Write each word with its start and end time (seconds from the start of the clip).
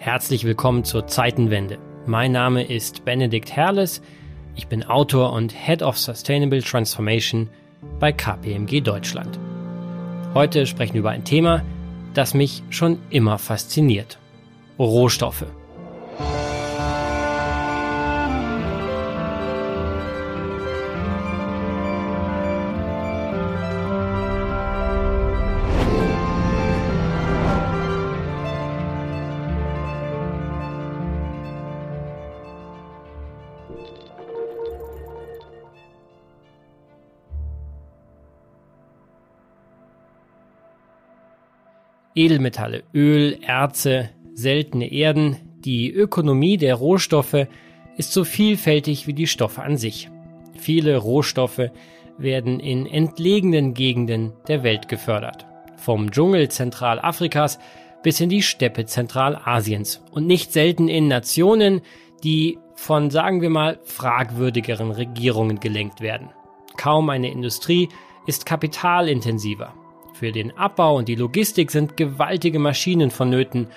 Herzlich 0.00 0.44
willkommen 0.44 0.82
zur 0.82 1.06
Zeitenwende. 1.08 1.78
Mein 2.06 2.32
Name 2.32 2.64
ist 2.64 3.04
Benedikt 3.04 3.54
Herles. 3.54 4.00
Ich 4.56 4.66
bin 4.66 4.82
Autor 4.82 5.34
und 5.34 5.52
Head 5.52 5.82
of 5.82 5.98
Sustainable 5.98 6.62
Transformation 6.62 7.50
bei 7.98 8.10
KPMG 8.10 8.80
Deutschland. 8.80 9.38
Heute 10.32 10.64
sprechen 10.64 10.94
wir 10.94 11.00
über 11.00 11.10
ein 11.10 11.24
Thema, 11.24 11.62
das 12.14 12.32
mich 12.32 12.62
schon 12.70 12.98
immer 13.10 13.36
fasziniert. 13.36 14.18
Rohstoffe. 14.78 15.44
Edelmetalle, 42.20 42.82
Öl, 42.92 43.38
Erze, 43.40 44.10
seltene 44.34 44.92
Erden, 44.92 45.36
die 45.64 45.90
Ökonomie 45.90 46.58
der 46.58 46.74
Rohstoffe 46.74 47.46
ist 47.96 48.12
so 48.12 48.24
vielfältig 48.24 49.06
wie 49.06 49.14
die 49.14 49.26
Stoffe 49.26 49.62
an 49.62 49.78
sich. 49.78 50.10
Viele 50.54 50.98
Rohstoffe 50.98 51.70
werden 52.18 52.60
in 52.60 52.84
entlegenen 52.84 53.72
Gegenden 53.72 54.34
der 54.48 54.62
Welt 54.62 54.88
gefördert. 54.88 55.46
Vom 55.76 56.10
Dschungel 56.10 56.50
Zentralafrikas 56.50 57.58
bis 58.02 58.20
in 58.20 58.28
die 58.28 58.42
Steppe 58.42 58.84
Zentralasiens 58.84 60.04
und 60.10 60.26
nicht 60.26 60.52
selten 60.52 60.88
in 60.88 61.08
Nationen, 61.08 61.80
die 62.22 62.58
von, 62.74 63.08
sagen 63.08 63.40
wir 63.40 63.50
mal, 63.50 63.78
fragwürdigeren 63.84 64.90
Regierungen 64.90 65.58
gelenkt 65.58 66.02
werden. 66.02 66.28
Kaum 66.76 67.08
eine 67.08 67.30
Industrie 67.30 67.88
ist 68.26 68.44
kapitalintensiver. 68.44 69.72
Für 70.20 70.32
den 70.32 70.54
Abbau 70.58 70.98
und 70.98 71.08
die 71.08 71.14
Logistik 71.14 71.70
sind 71.70 71.96
gewaltige 71.96 72.58
Maschinen 72.58 73.10
vonnöten 73.10 73.68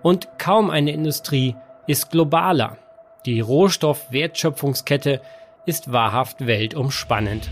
und 0.00 0.28
kaum 0.38 0.70
eine 0.70 0.92
Industrie 0.92 1.56
ist 1.88 2.12
globaler. 2.12 2.78
Die 3.26 3.40
Rohstoffwertschöpfungskette 3.40 5.20
ist 5.66 5.90
wahrhaft 5.90 6.46
weltumspannend. 6.46 7.50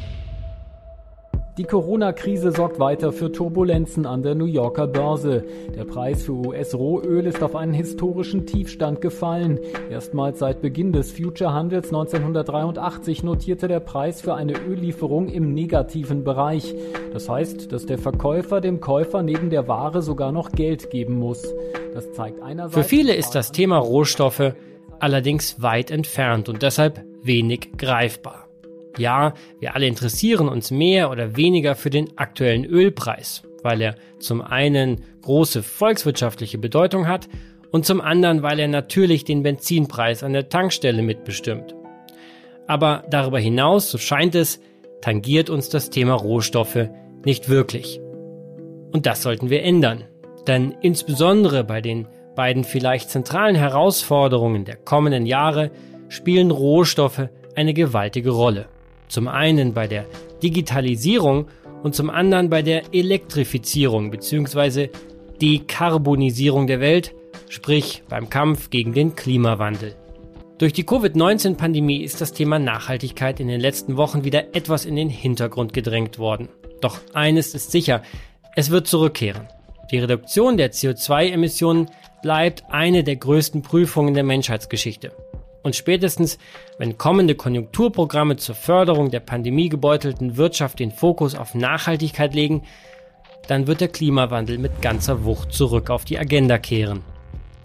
Die 1.58 1.64
Corona-Krise 1.64 2.52
sorgt 2.52 2.78
weiter 2.78 3.12
für 3.12 3.32
Turbulenzen 3.32 4.04
an 4.04 4.22
der 4.22 4.34
New 4.34 4.44
Yorker 4.44 4.86
Börse. 4.86 5.42
Der 5.74 5.84
Preis 5.84 6.22
für 6.22 6.32
US-Rohöl 6.32 7.24
ist 7.24 7.42
auf 7.42 7.56
einen 7.56 7.72
historischen 7.72 8.44
Tiefstand 8.44 9.00
gefallen. 9.00 9.60
Erstmals 9.88 10.38
seit 10.38 10.60
Beginn 10.60 10.92
des 10.92 11.12
Future-Handels 11.12 11.86
1983 11.86 13.22
notierte 13.22 13.68
der 13.68 13.80
Preis 13.80 14.20
für 14.20 14.34
eine 14.34 14.52
Öllieferung 14.52 15.30
im 15.30 15.54
negativen 15.54 16.24
Bereich. 16.24 16.74
Das 17.14 17.26
heißt, 17.30 17.72
dass 17.72 17.86
der 17.86 17.96
Verkäufer 17.96 18.60
dem 18.60 18.80
Käufer 18.80 19.22
neben 19.22 19.48
der 19.48 19.66
Ware 19.66 20.02
sogar 20.02 20.32
noch 20.32 20.52
Geld 20.52 20.90
geben 20.90 21.14
muss. 21.14 21.42
Das 21.94 22.12
zeigt 22.12 22.42
einerseits 22.42 22.74
Für 22.74 22.84
viele 22.84 23.14
ist 23.14 23.30
das 23.30 23.50
Thema 23.50 23.78
Rohstoffe 23.78 24.52
allerdings 24.98 25.62
weit 25.62 25.90
entfernt 25.90 26.50
und 26.50 26.60
deshalb 26.60 27.02
wenig 27.22 27.78
greifbar. 27.78 28.45
Ja, 28.98 29.34
wir 29.60 29.74
alle 29.74 29.86
interessieren 29.86 30.48
uns 30.48 30.70
mehr 30.70 31.10
oder 31.10 31.36
weniger 31.36 31.74
für 31.74 31.90
den 31.90 32.16
aktuellen 32.16 32.64
Ölpreis, 32.64 33.42
weil 33.62 33.80
er 33.80 33.96
zum 34.18 34.40
einen 34.40 35.02
große 35.22 35.62
volkswirtschaftliche 35.62 36.58
Bedeutung 36.58 37.08
hat 37.08 37.28
und 37.70 37.84
zum 37.84 38.00
anderen, 38.00 38.42
weil 38.42 38.58
er 38.58 38.68
natürlich 38.68 39.24
den 39.24 39.42
Benzinpreis 39.42 40.22
an 40.22 40.32
der 40.32 40.48
Tankstelle 40.48 41.02
mitbestimmt. 41.02 41.74
Aber 42.66 43.04
darüber 43.10 43.38
hinaus, 43.38 43.90
so 43.90 43.98
scheint 43.98 44.34
es, 44.34 44.60
tangiert 45.00 45.50
uns 45.50 45.68
das 45.68 45.90
Thema 45.90 46.14
Rohstoffe 46.14 46.88
nicht 47.24 47.48
wirklich. 47.48 48.00
Und 48.92 49.06
das 49.06 49.22
sollten 49.22 49.50
wir 49.50 49.62
ändern. 49.62 50.04
Denn 50.46 50.74
insbesondere 50.80 51.64
bei 51.64 51.80
den 51.80 52.08
beiden 52.34 52.64
vielleicht 52.64 53.10
zentralen 53.10 53.56
Herausforderungen 53.56 54.64
der 54.64 54.76
kommenden 54.76 55.26
Jahre 55.26 55.70
spielen 56.08 56.50
Rohstoffe 56.50 57.28
eine 57.54 57.74
gewaltige 57.74 58.30
Rolle. 58.30 58.66
Zum 59.08 59.28
einen 59.28 59.74
bei 59.74 59.86
der 59.86 60.06
Digitalisierung 60.42 61.46
und 61.82 61.94
zum 61.94 62.10
anderen 62.10 62.50
bei 62.50 62.62
der 62.62 62.94
Elektrifizierung 62.94 64.10
bzw. 64.10 64.88
Dekarbonisierung 65.40 66.66
der 66.66 66.80
Welt, 66.80 67.14
sprich 67.48 68.02
beim 68.08 68.30
Kampf 68.30 68.70
gegen 68.70 68.92
den 68.92 69.14
Klimawandel. 69.14 69.94
Durch 70.58 70.72
die 70.72 70.84
Covid-19-Pandemie 70.84 72.02
ist 72.02 72.22
das 72.22 72.32
Thema 72.32 72.58
Nachhaltigkeit 72.58 73.40
in 73.40 73.48
den 73.48 73.60
letzten 73.60 73.98
Wochen 73.98 74.24
wieder 74.24 74.54
etwas 74.54 74.86
in 74.86 74.96
den 74.96 75.10
Hintergrund 75.10 75.74
gedrängt 75.74 76.18
worden. 76.18 76.48
Doch 76.80 76.98
eines 77.12 77.54
ist 77.54 77.70
sicher, 77.70 78.02
es 78.54 78.70
wird 78.70 78.86
zurückkehren. 78.86 79.48
Die 79.90 79.98
Reduktion 79.98 80.56
der 80.56 80.72
CO2-Emissionen 80.72 81.90
bleibt 82.22 82.64
eine 82.70 83.04
der 83.04 83.16
größten 83.16 83.62
Prüfungen 83.62 84.14
der 84.14 84.24
Menschheitsgeschichte. 84.24 85.12
Und 85.66 85.74
spätestens, 85.74 86.38
wenn 86.78 86.96
kommende 86.96 87.34
Konjunkturprogramme 87.34 88.36
zur 88.36 88.54
Förderung 88.54 89.10
der 89.10 89.18
pandemiegebeutelten 89.18 90.36
Wirtschaft 90.36 90.78
den 90.78 90.92
Fokus 90.92 91.34
auf 91.34 91.56
Nachhaltigkeit 91.56 92.36
legen, 92.36 92.62
dann 93.48 93.66
wird 93.66 93.80
der 93.80 93.88
Klimawandel 93.88 94.58
mit 94.58 94.80
ganzer 94.80 95.24
Wucht 95.24 95.52
zurück 95.52 95.90
auf 95.90 96.04
die 96.04 96.20
Agenda 96.20 96.58
kehren. 96.58 97.00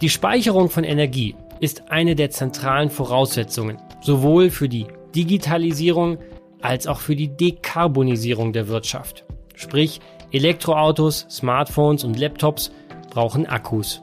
Die 0.00 0.08
Speicherung 0.08 0.68
von 0.68 0.82
Energie 0.82 1.36
ist 1.60 1.92
eine 1.92 2.16
der 2.16 2.30
zentralen 2.30 2.90
Voraussetzungen, 2.90 3.78
sowohl 4.00 4.50
für 4.50 4.68
die 4.68 4.88
Digitalisierung 5.14 6.18
als 6.60 6.88
auch 6.88 6.98
für 6.98 7.14
die 7.14 7.28
Dekarbonisierung 7.28 8.52
der 8.52 8.66
Wirtschaft. 8.66 9.24
Sprich, 9.54 10.00
Elektroautos, 10.32 11.28
Smartphones 11.30 12.02
und 12.02 12.18
Laptops 12.18 12.72
brauchen 13.10 13.46
Akkus. 13.46 14.02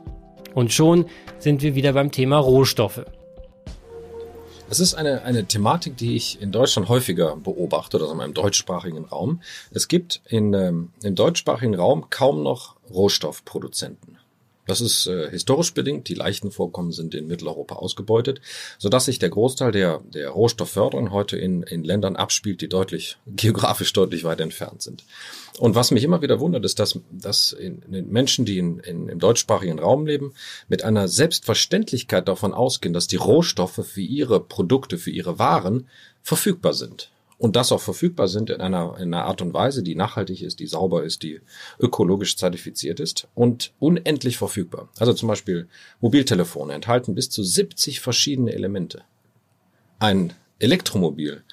Und 0.55 0.71
schon 0.71 1.03
sind 1.37 1.61
wir 1.61 1.75
wieder 1.75 1.91
beim 1.91 2.11
Thema 2.11 2.37
Rohstoffe. 2.37 3.03
Es 4.71 4.79
ist 4.79 4.93
eine, 4.93 5.23
eine 5.23 5.45
Thematik, 5.45 5.97
die 5.97 6.15
ich 6.15 6.39
in 6.41 6.51
Deutschland 6.51 6.89
häufiger 6.89 7.35
beobachte, 7.35 7.97
oder 7.97 8.07
also 8.07 8.21
im 8.21 8.33
deutschsprachigen 8.35 9.05
Raum. 9.05 9.41
Es 9.71 9.87
gibt 9.87 10.21
in, 10.27 10.53
ähm, 10.53 10.91
im 11.01 11.15
deutschsprachigen 11.15 11.73
Raum 11.73 12.11
kaum 12.11 12.43
noch 12.43 12.75
Rohstoffproduzenten. 12.91 14.19
Das 14.69 14.81
ist 14.81 15.07
äh, 15.07 15.31
historisch 15.31 15.73
bedingt. 15.73 16.09
Die 16.09 16.13
leichten 16.13 16.51
Vorkommen 16.51 16.91
sind 16.91 17.15
in 17.15 17.27
Mitteleuropa 17.27 17.75
ausgebeutet, 17.75 18.39
sodass 18.77 19.05
sich 19.05 19.17
der 19.17 19.29
Großteil 19.29 19.71
der, 19.71 20.01
der 20.13 20.29
Rohstoffförderung 20.29 21.11
heute 21.11 21.37
in, 21.37 21.63
in 21.63 21.83
Ländern 21.83 22.15
abspielt, 22.15 22.61
die 22.61 22.69
deutlich, 22.69 23.17
geografisch 23.25 23.91
deutlich 23.93 24.23
weit 24.23 24.41
entfernt 24.41 24.83
sind. 24.83 25.03
Und 25.57 25.73
was 25.73 25.89
mich 25.89 26.03
immer 26.03 26.21
wieder 26.21 26.39
wundert, 26.39 26.63
ist, 26.65 26.77
dass, 26.77 26.99
dass 27.11 27.51
in, 27.51 27.81
in 27.91 28.11
Menschen, 28.11 28.45
die 28.45 28.59
in, 28.59 28.79
in, 28.81 29.09
im 29.09 29.17
deutschsprachigen 29.17 29.79
Raum 29.79 30.05
leben, 30.05 30.33
mit 30.67 30.83
einer 30.83 31.07
Selbstverständlichkeit 31.07 32.27
davon 32.27 32.53
ausgehen, 32.53 32.93
dass 32.93 33.07
die 33.07 33.15
Rohstoffe 33.15 33.83
für 33.83 34.01
ihre 34.01 34.39
Produkte, 34.39 34.99
für 34.99 35.11
ihre 35.11 35.39
Waren 35.39 35.87
verfügbar 36.21 36.75
sind 36.75 37.09
und 37.39 37.55
das 37.55 37.71
auch 37.71 37.81
verfügbar 37.81 38.27
sind 38.27 38.51
in 38.51 38.61
einer, 38.61 38.97
in 38.99 39.13
einer 39.13 39.25
Art 39.25 39.41
und 39.41 39.53
Weise, 39.53 39.81
die 39.81 39.95
nachhaltig 39.95 40.43
ist, 40.43 40.59
die 40.59 40.67
sauber 40.67 41.03
ist, 41.03 41.23
die 41.23 41.39
ökologisch 41.79 42.35
zertifiziert 42.35 42.99
ist 42.99 43.27
und 43.33 43.71
unendlich 43.79 44.37
verfügbar. 44.37 44.89
Also 44.99 45.13
zum 45.13 45.29
Beispiel 45.29 45.67
Mobiltelefone 46.01 46.73
enthalten 46.73 47.15
bis 47.15 47.29
zu 47.29 47.41
70 47.41 48.01
verschiedene 48.01 48.53
Elemente. 48.53 49.03
Ein 49.99 50.33
Elektromobil 50.59 51.43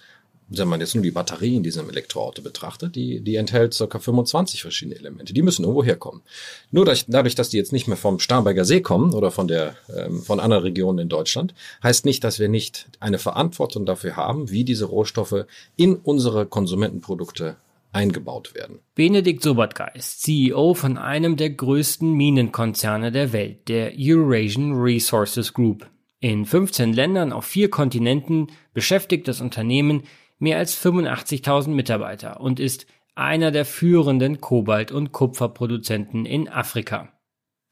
wenn 0.48 0.68
man 0.68 0.80
jetzt 0.80 0.94
nur 0.94 1.02
die 1.02 1.10
Batterie 1.10 1.56
in 1.56 1.62
diesem 1.62 1.88
Elektroauto 1.90 2.42
betrachtet, 2.42 2.94
die, 2.94 3.20
die 3.20 3.36
enthält 3.36 3.76
ca. 3.76 3.98
25 3.98 4.62
verschiedene 4.62 4.96
Elemente. 4.96 5.32
Die 5.32 5.42
müssen 5.42 5.62
irgendwo 5.62 5.82
herkommen. 5.82 6.22
Nur 6.70 6.84
durch, 6.84 7.04
dadurch, 7.08 7.34
dass 7.34 7.48
die 7.48 7.56
jetzt 7.56 7.72
nicht 7.72 7.88
mehr 7.88 7.96
vom 7.96 8.20
Starnberger 8.20 8.64
See 8.64 8.80
kommen 8.80 9.12
oder 9.12 9.30
von 9.30 9.48
der, 9.48 9.74
ähm, 9.94 10.22
von 10.22 10.38
anderen 10.38 10.62
Regionen 10.62 11.00
in 11.00 11.08
Deutschland, 11.08 11.54
heißt 11.82 12.04
nicht, 12.04 12.22
dass 12.22 12.38
wir 12.38 12.48
nicht 12.48 12.86
eine 13.00 13.18
Verantwortung 13.18 13.86
dafür 13.86 14.16
haben, 14.16 14.50
wie 14.50 14.64
diese 14.64 14.84
Rohstoffe 14.84 15.46
in 15.76 15.96
unsere 15.96 16.46
Konsumentenprodukte 16.46 17.56
eingebaut 17.92 18.54
werden. 18.54 18.80
Benedikt 18.94 19.42
Sobotka 19.42 19.86
ist 19.86 20.22
CEO 20.22 20.74
von 20.74 20.98
einem 20.98 21.36
der 21.36 21.50
größten 21.50 22.12
Minenkonzerne 22.12 23.10
der 23.10 23.32
Welt, 23.32 23.68
der 23.68 23.92
Eurasian 23.98 24.74
Resources 24.74 25.54
Group. 25.54 25.88
In 26.20 26.44
15 26.44 26.92
Ländern 26.92 27.32
auf 27.32 27.44
vier 27.44 27.70
Kontinenten 27.70 28.48
beschäftigt 28.74 29.28
das 29.28 29.40
Unternehmen 29.40 30.02
mehr 30.38 30.58
als 30.58 30.76
85.000 30.76 31.68
Mitarbeiter 31.68 32.40
und 32.40 32.60
ist 32.60 32.86
einer 33.14 33.50
der 33.50 33.64
führenden 33.64 34.40
Kobalt- 34.40 34.92
und 34.92 35.12
Kupferproduzenten 35.12 36.26
in 36.26 36.48
Afrika. 36.48 37.12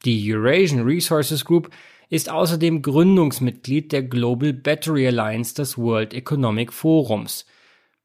Die 0.03 0.33
Eurasian 0.33 0.83
Resources 0.83 1.45
Group 1.45 1.69
ist 2.09 2.29
außerdem 2.29 2.81
Gründungsmitglied 2.81 3.91
der 3.91 4.03
Global 4.03 4.53
Battery 4.53 5.07
Alliance 5.07 5.55
des 5.55 5.77
World 5.77 6.13
Economic 6.13 6.73
Forums. 6.73 7.45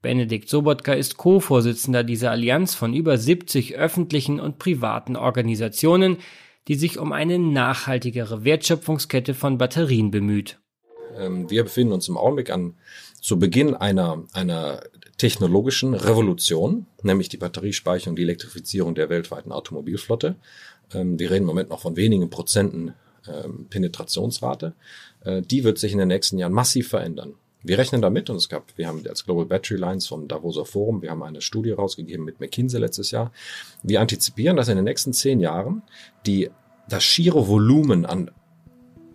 Benedikt 0.03 0.49
Sobotka 0.49 0.95
ist 0.95 1.19
Co-Vorsitzender 1.19 2.05
dieser 2.05 2.31
Allianz 2.31 2.75
von 2.75 2.95
über 2.95 3.19
70 3.19 3.77
öffentlichen 3.77 4.41
und 4.41 4.59
privaten 4.59 5.17
Organisationen, 5.17 6.17
die 6.69 6.75
sich 6.75 6.99
um 6.99 7.13
eine 7.13 7.39
nachhaltigere 7.39 8.45
Wertschöpfungskette 8.45 9.35
von 9.35 9.59
Batterien 9.59 10.11
bemüht. 10.11 10.59
Ähm, 11.19 11.51
wir 11.51 11.65
befinden 11.65 11.93
uns 11.93 12.09
im 12.09 12.17
Augenblick 12.17 12.51
an 12.51 12.79
zu 13.21 13.39
Beginn 13.39 13.75
einer, 13.75 14.25
einer 14.33 14.83
technologischen 15.17 15.95
Revolution, 15.95 16.87
nämlich 17.03 17.29
die 17.29 17.37
Batteriespeicherung, 17.37 18.17
die 18.17 18.23
Elektrifizierung 18.23 18.95
der 18.95 19.11
weltweiten 19.11 19.53
Automobilflotte. 19.53 20.37
Ähm, 20.95 21.19
wir 21.19 21.31
reden 21.31 21.43
im 21.43 21.49
Moment 21.49 21.71
noch 21.71 21.81
von 21.81 21.97
wenigen 21.97 22.31
Prozenten 22.31 22.95
ähm, 23.29 23.67
Penetrationsrate. 23.69 24.75
Äh, 25.25 25.43
die 25.43 25.65
wird 25.65 25.79
sich 25.79 25.93
in 25.93 25.99
den 25.99 26.09
nächsten 26.09 26.39
Jahren 26.39 26.53
massiv 26.53 26.89
verändern. 26.89 27.35
Wir 27.63 27.77
rechnen 27.77 28.01
damit 28.01 28.31
und 28.31 28.37
es 28.37 28.49
gab, 28.49 28.73
wir 28.77 28.89
haben 28.89 29.07
als 29.07 29.27
Global 29.27 29.45
Battery 29.45 29.77
Lines 29.79 30.07
vom 30.07 30.27
Davoser 30.27 30.65
Forum, 30.65 31.03
wir 31.03 31.11
haben 31.11 31.23
eine 31.23 31.43
Studie 31.43 31.73
rausgegeben 31.73 32.25
mit 32.25 32.41
McKinsey 32.41 32.81
letztes 32.81 33.11
Jahr. 33.11 33.33
Wir 33.83 34.01
antizipieren, 34.01 34.57
dass 34.57 34.69
in 34.69 34.77
den 34.77 34.87
nächsten 34.87 35.13
zehn 35.13 35.41
Jahren 35.41 35.83
die, 36.25 36.49
das 36.89 37.05
schiere 37.05 37.49
Volumen 37.49 38.07
an 38.07 38.31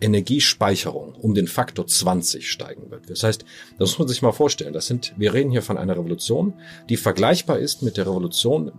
Energiespeicherung 0.06 1.16
um 1.16 1.34
den 1.34 1.48
Faktor 1.48 1.88
20 1.88 2.50
steigen 2.50 2.92
wird. 2.92 3.10
Das 3.10 3.24
heißt, 3.24 3.44
das 3.80 3.90
muss 3.90 4.00
man 4.00 4.07
sich 4.07 4.22
mal 4.22 4.31
vorstellen. 4.31 4.74
Das 4.74 4.88
sind, 4.88 5.13
wir 5.18 5.34
reden 5.34 5.52
hier 5.52 5.63
von 5.63 5.78
einer 5.78 5.98
Revolution, 5.98 6.54
die 6.90 6.98
vergleichbar 6.98 7.60
ist 7.60 7.81
mit 7.81 7.98
der 7.98 8.06
Revolution 8.06 8.72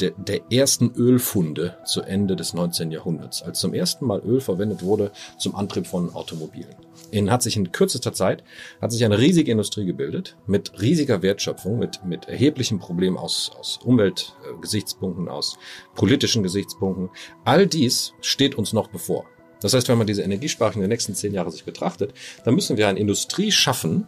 der, 0.00 0.12
der 0.12 0.40
ersten 0.50 0.92
Ölfunde 0.96 1.76
zu 1.84 2.02
Ende 2.02 2.36
des 2.36 2.54
19. 2.54 2.90
Jahrhunderts, 2.90 3.42
als 3.42 3.60
zum 3.60 3.74
ersten 3.74 4.06
Mal 4.06 4.20
Öl 4.20 4.40
verwendet 4.40 4.82
wurde 4.82 5.12
zum 5.38 5.54
Antrieb 5.54 5.86
von 5.86 6.14
Automobilen. 6.14 6.74
In 7.10 7.30
hat 7.30 7.42
sich 7.42 7.56
in 7.56 7.72
kürzester 7.72 8.12
Zeit 8.12 8.42
hat 8.80 8.92
sich 8.92 9.04
eine 9.04 9.18
riesige 9.18 9.50
Industrie 9.52 9.84
gebildet 9.84 10.36
mit 10.46 10.80
riesiger 10.80 11.22
Wertschöpfung, 11.22 11.78
mit 11.78 12.04
mit 12.04 12.26
erheblichen 12.26 12.78
Problemen 12.78 13.18
aus 13.18 13.50
aus 13.58 13.78
Umweltgesichtspunkten, 13.84 15.28
aus 15.28 15.58
politischen 15.94 16.42
Gesichtspunkten. 16.42 17.10
All 17.44 17.66
dies 17.66 18.14
steht 18.20 18.54
uns 18.54 18.72
noch 18.72 18.88
bevor. 18.88 19.26
Das 19.62 19.74
heißt, 19.74 19.88
wenn 19.88 19.98
man 19.98 20.06
diese 20.06 20.22
Energiesparung 20.22 20.76
in 20.76 20.80
den 20.82 20.90
nächsten 20.90 21.14
zehn 21.14 21.32
Jahren 21.32 21.50
sich 21.50 21.64
betrachtet, 21.64 22.12
dann 22.44 22.54
müssen 22.54 22.76
wir 22.76 22.88
eine 22.88 22.98
Industrie 22.98 23.52
schaffen, 23.52 24.06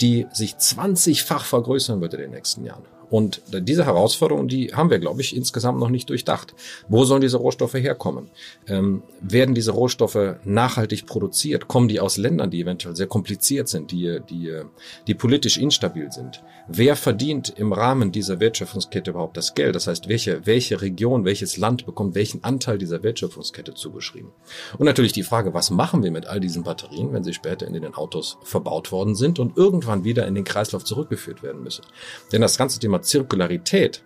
die 0.00 0.26
sich 0.32 0.54
20-fach 0.54 1.44
vergrößern 1.44 2.00
wird 2.00 2.14
in 2.14 2.20
den 2.20 2.30
nächsten 2.32 2.64
Jahren. 2.64 2.82
Und 3.08 3.40
diese 3.52 3.86
Herausforderung, 3.86 4.48
die 4.48 4.74
haben 4.74 4.90
wir, 4.90 4.98
glaube 4.98 5.20
ich, 5.20 5.36
insgesamt 5.36 5.78
noch 5.78 5.90
nicht 5.90 6.10
durchdacht. 6.10 6.54
Wo 6.88 7.04
sollen 7.04 7.20
diese 7.20 7.36
Rohstoffe 7.36 7.74
herkommen? 7.74 8.30
Ähm, 8.66 9.02
werden 9.20 9.54
diese 9.54 9.70
Rohstoffe 9.70 10.36
nachhaltig 10.44 11.06
produziert? 11.06 11.68
Kommen 11.68 11.88
die 11.88 12.00
aus 12.00 12.16
Ländern, 12.16 12.50
die 12.50 12.60
eventuell 12.60 12.96
sehr 12.96 13.06
kompliziert 13.06 13.68
sind, 13.68 13.92
die, 13.92 14.20
die, 14.28 14.60
die 15.06 15.14
politisch 15.14 15.56
instabil 15.56 16.10
sind? 16.10 16.42
Wer 16.68 16.96
verdient 16.96 17.48
im 17.48 17.72
Rahmen 17.72 18.10
dieser 18.10 18.40
Wertschöpfungskette 18.40 19.12
überhaupt 19.12 19.36
das 19.36 19.54
Geld? 19.54 19.76
Das 19.76 19.86
heißt, 19.86 20.08
welche, 20.08 20.46
welche 20.46 20.80
Region, 20.80 21.24
welches 21.24 21.56
Land 21.56 21.86
bekommt 21.86 22.16
welchen 22.16 22.42
Anteil 22.42 22.76
dieser 22.76 23.04
Wertschöpfungskette 23.04 23.74
zugeschrieben? 23.74 24.32
Und 24.76 24.86
natürlich 24.86 25.12
die 25.12 25.22
Frage, 25.22 25.54
was 25.54 25.70
machen 25.70 26.02
wir 26.02 26.10
mit 26.10 26.26
all 26.26 26.40
diesen 26.40 26.64
Batterien, 26.64 27.12
wenn 27.12 27.22
sie 27.22 27.34
später 27.34 27.68
in 27.68 27.74
den 27.74 27.94
Autos 27.94 28.38
verbaut 28.42 28.90
worden 28.90 29.14
sind 29.14 29.38
und 29.38 29.56
irgendwann 29.56 30.02
wieder 30.02 30.26
in 30.26 30.34
den 30.34 30.42
Kreislauf 30.42 30.84
zurückgeführt 30.84 31.44
werden 31.44 31.62
müssen? 31.62 31.84
Denn 32.32 32.40
das 32.40 32.58
ganze 32.58 32.80
Thema 32.80 33.00
Zirkularität, 33.00 34.02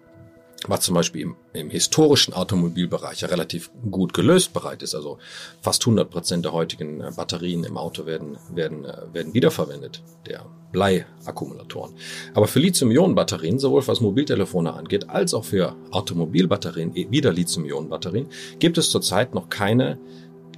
was 0.66 0.80
zum 0.80 0.94
Beispiel 0.94 1.22
im, 1.22 1.36
im 1.52 1.70
historischen 1.70 2.34
Automobilbereich 2.34 3.20
ja 3.22 3.28
relativ 3.28 3.70
gut 3.90 4.12
gelöst 4.12 4.52
bereit 4.52 4.82
ist. 4.82 4.94
Also 4.94 5.18
fast 5.60 5.82
100 5.82 6.10
Prozent 6.10 6.44
der 6.44 6.52
heutigen 6.52 7.00
äh, 7.00 7.10
Batterien 7.16 7.64
im 7.64 7.76
Auto 7.76 8.06
werden, 8.06 8.36
werden, 8.52 8.84
äh, 8.84 9.12
werden 9.12 9.32
wiederverwendet, 9.32 10.02
der 10.26 10.46
Bleiakkumulatoren. 10.72 11.94
Aber 12.34 12.46
für 12.46 12.60
Lithium-Ionen-Batterien, 12.60 13.58
sowohl 13.58 13.86
was 13.86 14.00
Mobiltelefone 14.00 14.72
angeht, 14.72 15.08
als 15.08 15.34
auch 15.34 15.44
für 15.44 15.76
Automobilbatterien, 15.90 16.94
eh, 16.94 17.10
wieder 17.10 17.32
Lithium-Ionen-Batterien, 17.32 18.28
gibt 18.58 18.78
es 18.78 18.90
zurzeit 18.90 19.34
noch 19.34 19.48
keine 19.48 19.98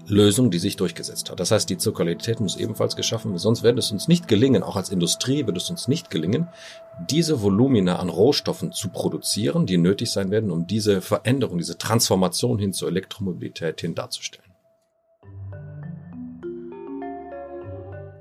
Lösung, 0.06 0.50
die 0.50 0.58
sich 0.58 0.76
durchgesetzt 0.76 1.30
hat. 1.30 1.40
Das 1.40 1.50
heißt, 1.50 1.70
die 1.70 1.78
Zirkularität 1.78 2.40
muss 2.40 2.56
ebenfalls 2.56 2.96
geschaffen 2.96 3.30
werden, 3.30 3.38
sonst 3.38 3.62
wird 3.62 3.78
es 3.78 3.92
uns 3.92 4.08
nicht 4.08 4.28
gelingen, 4.28 4.62
auch 4.62 4.76
als 4.76 4.90
Industrie 4.90 5.46
wird 5.46 5.56
es 5.56 5.70
uns 5.70 5.88
nicht 5.88 6.10
gelingen, 6.10 6.48
diese 7.10 7.42
Volumina 7.42 7.98
an 7.98 8.08
Rohstoffen 8.08 8.72
zu 8.72 8.88
produzieren, 8.88 9.66
die 9.66 9.78
nötig 9.78 10.10
sein 10.10 10.30
werden, 10.30 10.50
um 10.50 10.66
diese 10.66 11.00
Veränderung, 11.00 11.58
diese 11.58 11.78
Transformation 11.78 12.58
hin 12.58 12.72
zur 12.72 12.88
Elektromobilität 12.88 13.80
hin 13.80 13.94
darzustellen. 13.94 14.52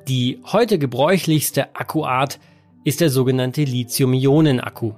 Die 0.07 0.41
heute 0.51 0.77
gebräuchlichste 0.77 1.75
Akkuart 1.75 2.39
ist 2.83 3.01
der 3.01 3.09
sogenannte 3.09 3.63
Lithium-Ionen-Akku. 3.63 4.93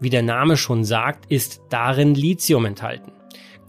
Wie 0.00 0.10
der 0.10 0.22
Name 0.22 0.56
schon 0.56 0.84
sagt, 0.84 1.30
ist 1.30 1.60
darin 1.70 2.14
Lithium 2.14 2.64
enthalten. 2.64 3.12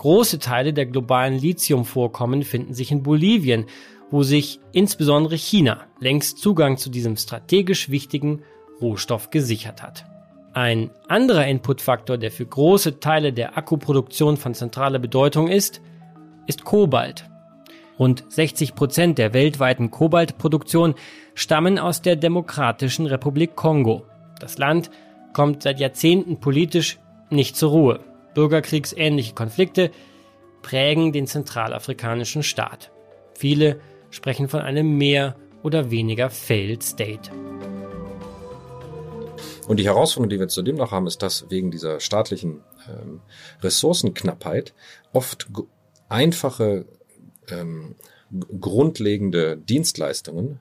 Große 0.02 0.40
Teile 0.40 0.74
der 0.74 0.88
globalen 0.88 1.38
Lithiumvorkommen 1.38 2.42
finden 2.42 2.74
sich 2.74 2.92
in 2.92 3.04
Bolivien, 3.04 3.68
wo 4.10 4.24
sich 4.24 4.60
insbesondere 4.72 5.36
China 5.36 5.82
längst 6.00 6.40
Zugang 6.40 6.78
zu 6.78 6.90
diesem 6.90 7.18
strategisch 7.18 7.92
wichtigen 7.92 8.42
Rohstoff 8.82 9.30
gesichert 9.30 9.84
hat. 9.84 10.06
Ein 10.54 10.90
anderer 11.08 11.46
Inputfaktor, 11.46 12.18
der 12.18 12.32
für 12.32 12.48
große 12.48 13.00
Teile 13.00 13.32
der 13.32 13.60
Akkuproduktion 13.60 14.38
von 14.38 14.56
zentraler 14.56 14.98
Bedeutung 14.98 15.50
ist, 15.50 15.82
ist 16.48 16.64
Kobalt. 16.64 17.30
Rund 18.00 18.24
60 18.28 18.74
Prozent 18.74 19.20
der 19.20 19.36
weltweiten 19.36 19.92
Kobaltproduktion 19.92 20.96
stammen 21.36 21.78
aus 21.78 22.02
der 22.02 22.16
Demokratischen 22.16 23.06
Republik 23.06 23.56
Kongo. 23.56 24.08
Das 24.40 24.58
Land 24.58 24.90
kommt 25.34 25.62
seit 25.62 25.80
Jahrzehnten 25.80 26.40
politisch 26.40 26.98
nicht 27.30 27.56
zur 27.56 27.70
Ruhe. 27.70 28.11
Bürgerkriegsähnliche 28.34 29.34
Konflikte 29.34 29.92
prägen 30.62 31.12
den 31.12 31.28
zentralafrikanischen 31.28 32.44
Staat. 32.44 32.92
Viele 33.34 33.80
sprechen 34.10 34.48
von 34.48 34.62
einem 34.62 34.98
mehr 34.98 35.36
oder 35.64 35.92
weniger 35.92 36.30
Failed 36.30 36.84
State. 36.84 37.32
Und 39.68 39.78
die 39.78 39.86
Herausforderung, 39.86 40.30
die 40.30 40.40
wir 40.40 40.48
zudem 40.48 40.76
noch 40.76 40.92
haben, 40.92 41.08
ist, 41.08 41.22
dass 41.22 41.50
wegen 41.50 41.72
dieser 41.72 42.00
staatlichen 42.00 42.62
ähm, 42.90 43.22
Ressourcenknappheit 43.62 44.74
oft 45.14 45.48
einfache, 46.10 46.86
ähm, 47.50 47.96
grundlegende 48.60 49.58
Dienstleistungen 49.58 50.60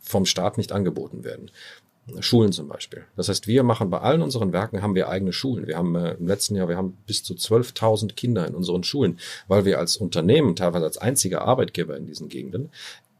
vom 0.00 0.24
Staat 0.24 0.56
nicht 0.56 0.72
angeboten 0.72 1.24
werden. 1.24 1.50
Schulen 2.20 2.52
zum 2.52 2.68
Beispiel. 2.68 3.04
Das 3.16 3.28
heißt, 3.28 3.46
wir 3.46 3.62
machen 3.62 3.90
bei 3.90 4.00
allen 4.00 4.22
unseren 4.22 4.52
Werken 4.52 4.82
haben 4.82 4.94
wir 4.94 5.08
eigene 5.08 5.32
Schulen. 5.32 5.66
Wir 5.66 5.76
haben 5.76 5.94
äh, 5.94 6.14
im 6.14 6.26
letzten 6.26 6.56
Jahr, 6.56 6.68
wir 6.68 6.76
haben 6.76 6.96
bis 7.06 7.22
zu 7.22 7.34
12.000 7.34 8.14
Kinder 8.14 8.46
in 8.46 8.54
unseren 8.54 8.84
Schulen, 8.84 9.18
weil 9.46 9.64
wir 9.64 9.78
als 9.78 9.96
Unternehmen, 9.96 10.56
teilweise 10.56 10.84
als 10.84 10.98
einziger 10.98 11.42
Arbeitgeber 11.42 11.96
in 11.96 12.06
diesen 12.06 12.28
Gegenden, 12.28 12.70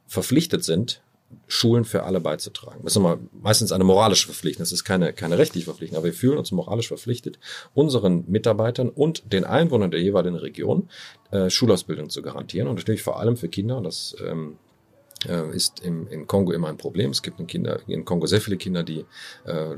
verpflichtet 0.06 0.64
sind, 0.64 1.02
Schulen 1.46 1.84
für 1.84 2.04
alle 2.04 2.20
beizutragen. 2.20 2.80
Das 2.82 2.92
ist 2.92 2.96
immer 2.96 3.18
meistens 3.42 3.72
eine 3.72 3.84
moralische 3.84 4.26
Verpflichtung. 4.26 4.62
Das 4.62 4.72
ist 4.72 4.84
keine, 4.84 5.12
keine 5.12 5.36
rechtliche 5.38 5.66
Verpflichtung, 5.66 5.98
aber 5.98 6.06
wir 6.06 6.14
fühlen 6.14 6.38
uns 6.38 6.52
moralisch 6.52 6.88
verpflichtet, 6.88 7.38
unseren 7.74 8.24
Mitarbeitern 8.28 8.88
und 8.88 9.32
den 9.32 9.44
Einwohnern 9.44 9.90
der 9.90 10.00
jeweiligen 10.00 10.36
Region 10.36 10.88
äh, 11.30 11.50
Schulausbildung 11.50 12.08
zu 12.08 12.22
garantieren 12.22 12.68
und 12.68 12.76
natürlich 12.76 13.02
vor 13.02 13.20
allem 13.20 13.36
für 13.36 13.48
Kinder. 13.48 13.76
Und 13.76 13.84
das 13.84 14.16
ähm, 14.26 14.56
äh, 15.26 15.54
ist 15.54 15.80
im, 15.80 16.06
in 16.08 16.26
Kongo 16.26 16.52
immer 16.52 16.68
ein 16.68 16.76
Problem. 16.76 17.10
Es 17.10 17.22
gibt 17.22 17.40
in, 17.40 17.46
Kinder, 17.46 17.80
in 17.86 18.04
Kongo 18.04 18.26
sehr 18.26 18.40
viele 18.40 18.56
Kinder, 18.56 18.82
die 18.82 19.04
äh, 19.44 19.76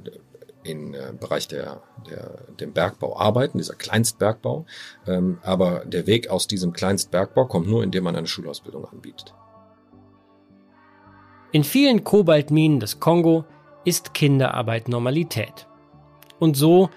im 0.63 0.95
äh, 0.95 1.13
Bereich 1.19 1.49
der, 1.49 1.83
der, 2.09 2.39
dem 2.61 2.73
Bergbau 2.73 3.19
arbeiten, 3.19 3.59
dieser 3.59 3.75
Kleinstbergbau. 3.75 4.67
Ähm, 5.07 5.39
aber 5.43 5.85
der 5.87 6.07
Weg 6.07 6.29
aus 6.29 6.47
diesem 6.47 6.73
Kleinstbergbau 6.73 7.47
kommt 7.47 7.69
nur, 7.69 7.83
indem 7.83 8.05
man 8.05 8.17
eine 8.17 8.27
Schulausbildung 8.27 8.85
anbietet. 8.87 9.35
In 11.53 11.65
vielen 11.65 12.05
Kobaltminen 12.05 12.79
des 12.79 13.01
Kongo 13.01 13.45
ist 13.85 14.15
Kinderarbeit 14.15 14.89
Normalität. 14.89 15.67
Und 16.39 16.57
so 16.57 16.91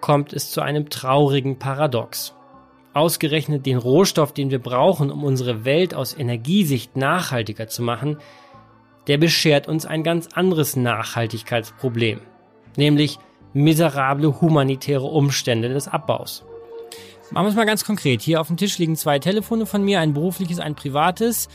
kommt 0.00 0.32
es 0.32 0.50
zu 0.50 0.60
einem 0.60 0.88
traurigen 0.88 1.58
Paradox. 1.58 2.34
Ausgerechnet 2.94 3.66
den 3.66 3.78
Rohstoff, 3.78 4.32
den 4.32 4.50
wir 4.50 4.58
brauchen, 4.58 5.10
um 5.10 5.24
unsere 5.24 5.64
Welt 5.64 5.94
aus 5.94 6.16
Energiesicht 6.16 6.96
nachhaltiger 6.96 7.68
zu 7.68 7.82
machen, 7.82 8.16
der 9.06 9.18
beschert 9.18 9.68
uns 9.68 9.86
ein 9.86 10.02
ganz 10.02 10.28
anderes 10.34 10.76
Nachhaltigkeitsproblem, 10.76 12.20
nämlich 12.76 13.18
miserable 13.52 14.40
humanitäre 14.40 15.06
Umstände 15.06 15.68
des 15.68 15.88
Abbaus. 15.88 16.44
Machen 17.30 17.46
wir 17.46 17.50
es 17.50 17.56
mal 17.56 17.66
ganz 17.66 17.84
konkret. 17.84 18.22
Hier 18.22 18.40
auf 18.40 18.46
dem 18.46 18.56
Tisch 18.56 18.78
liegen 18.78 18.96
zwei 18.96 19.18
Telefone 19.18 19.66
von 19.66 19.82
mir, 19.82 20.00
ein 20.00 20.14
berufliches, 20.14 20.60
ein 20.60 20.74
privates. 20.74 21.48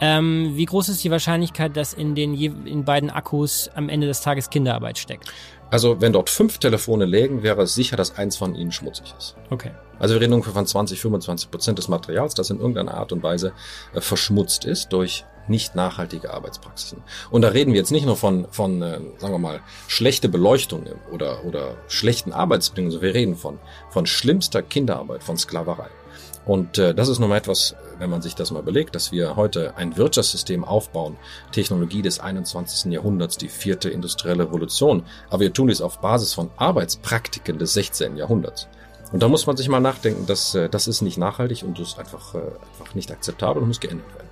Ähm, 0.00 0.52
wie 0.54 0.64
groß 0.64 0.88
ist 0.88 1.04
die 1.04 1.10
Wahrscheinlichkeit, 1.10 1.76
dass 1.76 1.94
in 1.94 2.14
den 2.14 2.34
in 2.34 2.84
beiden 2.84 3.10
Akkus 3.10 3.70
am 3.74 3.88
Ende 3.88 4.06
des 4.06 4.20
Tages 4.20 4.50
Kinderarbeit 4.50 4.98
steckt? 4.98 5.32
Also 5.70 6.00
wenn 6.00 6.12
dort 6.12 6.30
fünf 6.30 6.58
Telefone 6.58 7.04
lägen, 7.04 7.42
wäre 7.42 7.62
es 7.62 7.74
sicher, 7.74 7.96
dass 7.96 8.16
eins 8.18 8.36
von 8.36 8.54
ihnen 8.54 8.72
schmutzig 8.72 9.14
ist. 9.16 9.36
Okay. 9.50 9.70
Also 9.98 10.14
wir 10.14 10.20
reden 10.20 10.32
ungefähr 10.32 10.54
von 10.54 10.66
20, 10.66 11.00
25 11.00 11.50
Prozent 11.50 11.78
des 11.78 11.88
Materials, 11.88 12.34
das 12.34 12.50
in 12.50 12.58
irgendeiner 12.58 12.94
Art 12.94 13.12
und 13.12 13.22
Weise 13.22 13.52
äh, 13.94 14.00
verschmutzt 14.00 14.64
ist 14.64 14.92
durch 14.92 15.24
nicht 15.46 15.74
nachhaltige 15.74 16.32
Arbeitspraxisen. 16.32 17.02
Und 17.30 17.42
da 17.42 17.48
reden 17.48 17.72
wir 17.72 17.78
jetzt 17.78 17.92
nicht 17.92 18.06
nur 18.06 18.16
von, 18.16 18.46
von 18.50 18.82
äh, 18.82 18.98
sagen 19.18 19.34
wir 19.34 19.38
mal, 19.38 19.60
schlechte 19.88 20.28
Beleuchtung 20.28 20.84
oder, 21.12 21.44
oder 21.44 21.76
schlechten 21.88 22.32
Arbeitsbedingungen, 22.32 22.92
sondern 22.92 23.08
wir 23.08 23.14
reden 23.14 23.36
von, 23.36 23.58
von 23.90 24.06
schlimmster 24.06 24.62
Kinderarbeit, 24.62 25.22
von 25.22 25.36
Sklaverei. 25.36 25.88
Und 26.46 26.76
äh, 26.76 26.94
das 26.94 27.08
ist 27.08 27.20
nun 27.20 27.30
mal 27.30 27.38
etwas, 27.38 27.74
wenn 27.98 28.10
man 28.10 28.20
sich 28.20 28.34
das 28.34 28.50
mal 28.50 28.60
überlegt, 28.60 28.94
dass 28.94 29.12
wir 29.12 29.36
heute 29.36 29.76
ein 29.76 29.96
Wirtschaftssystem 29.96 30.64
aufbauen, 30.64 31.16
Technologie 31.52 32.02
des 32.02 32.20
21. 32.20 32.92
Jahrhunderts, 32.92 33.38
die 33.38 33.48
vierte 33.48 33.88
industrielle 33.88 34.44
Revolution, 34.44 35.04
aber 35.30 35.40
wir 35.40 35.52
tun 35.52 35.68
dies 35.68 35.80
auf 35.80 36.00
Basis 36.00 36.34
von 36.34 36.50
Arbeitspraktiken 36.56 37.58
des 37.58 37.72
16. 37.74 38.16
Jahrhunderts. 38.16 38.68
Und 39.12 39.22
da 39.22 39.28
muss 39.28 39.46
man 39.46 39.56
sich 39.56 39.68
mal 39.68 39.80
nachdenken, 39.80 40.26
dass 40.26 40.54
äh, 40.54 40.68
das 40.68 40.86
ist 40.88 41.02
nicht 41.02 41.18
nachhaltig 41.18 41.62
und 41.62 41.78
das 41.78 41.88
ist 41.88 41.98
einfach, 41.98 42.34
äh, 42.34 42.38
einfach 42.38 42.94
nicht 42.94 43.10
akzeptabel 43.10 43.62
und 43.62 43.68
muss 43.68 43.80
geändert 43.80 44.12
werden. 44.14 44.28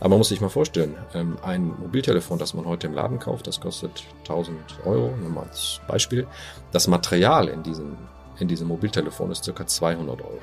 Aber 0.00 0.10
man 0.10 0.18
muss 0.18 0.28
sich 0.28 0.40
mal 0.40 0.48
vorstellen, 0.48 0.96
ähm, 1.14 1.38
ein 1.42 1.68
Mobiltelefon, 1.78 2.38
das 2.38 2.52
man 2.52 2.66
heute 2.66 2.88
im 2.88 2.94
Laden 2.94 3.18
kauft, 3.18 3.46
das 3.46 3.60
kostet 3.60 4.04
1000 4.24 4.58
Euro, 4.84 5.14
nur 5.16 5.30
mal 5.30 5.44
als 5.44 5.80
Beispiel. 5.86 6.26
Das 6.72 6.88
Material 6.88 7.48
in 7.48 7.62
diesem, 7.62 7.96
in 8.38 8.48
diesem 8.48 8.68
Mobiltelefon 8.68 9.30
ist 9.30 9.44
circa 9.44 9.66
200 9.66 10.20
Euro. 10.20 10.40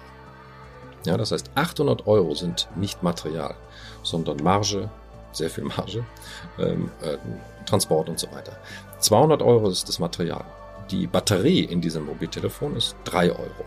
Ja, 1.06 1.18
das 1.18 1.32
heißt, 1.32 1.52
800 1.56 2.08
Euro 2.08 2.34
sind 2.34 2.70
nicht 2.76 3.04
Material, 3.04 3.56
sondern 4.04 4.38
Marge, 4.38 4.90
sehr 5.32 5.50
viel 5.50 5.66
Marge, 5.66 6.06
ähm, 6.60 6.92
äh, 7.02 7.18
Transport 7.66 8.10
und 8.10 8.20
so 8.20 8.32
weiter. 8.32 8.58
200 9.00 9.42
Euro 9.42 9.70
ist 9.70 9.88
das 9.88 10.00
Material. 10.00 10.46
Die 10.92 11.08
Batterie 11.08 11.62
in 11.62 11.80
diesem 11.80 12.06
Mobiltelefon 12.06 12.76
ist 12.76 12.98
3 13.06 13.32
Euro. 13.32 13.66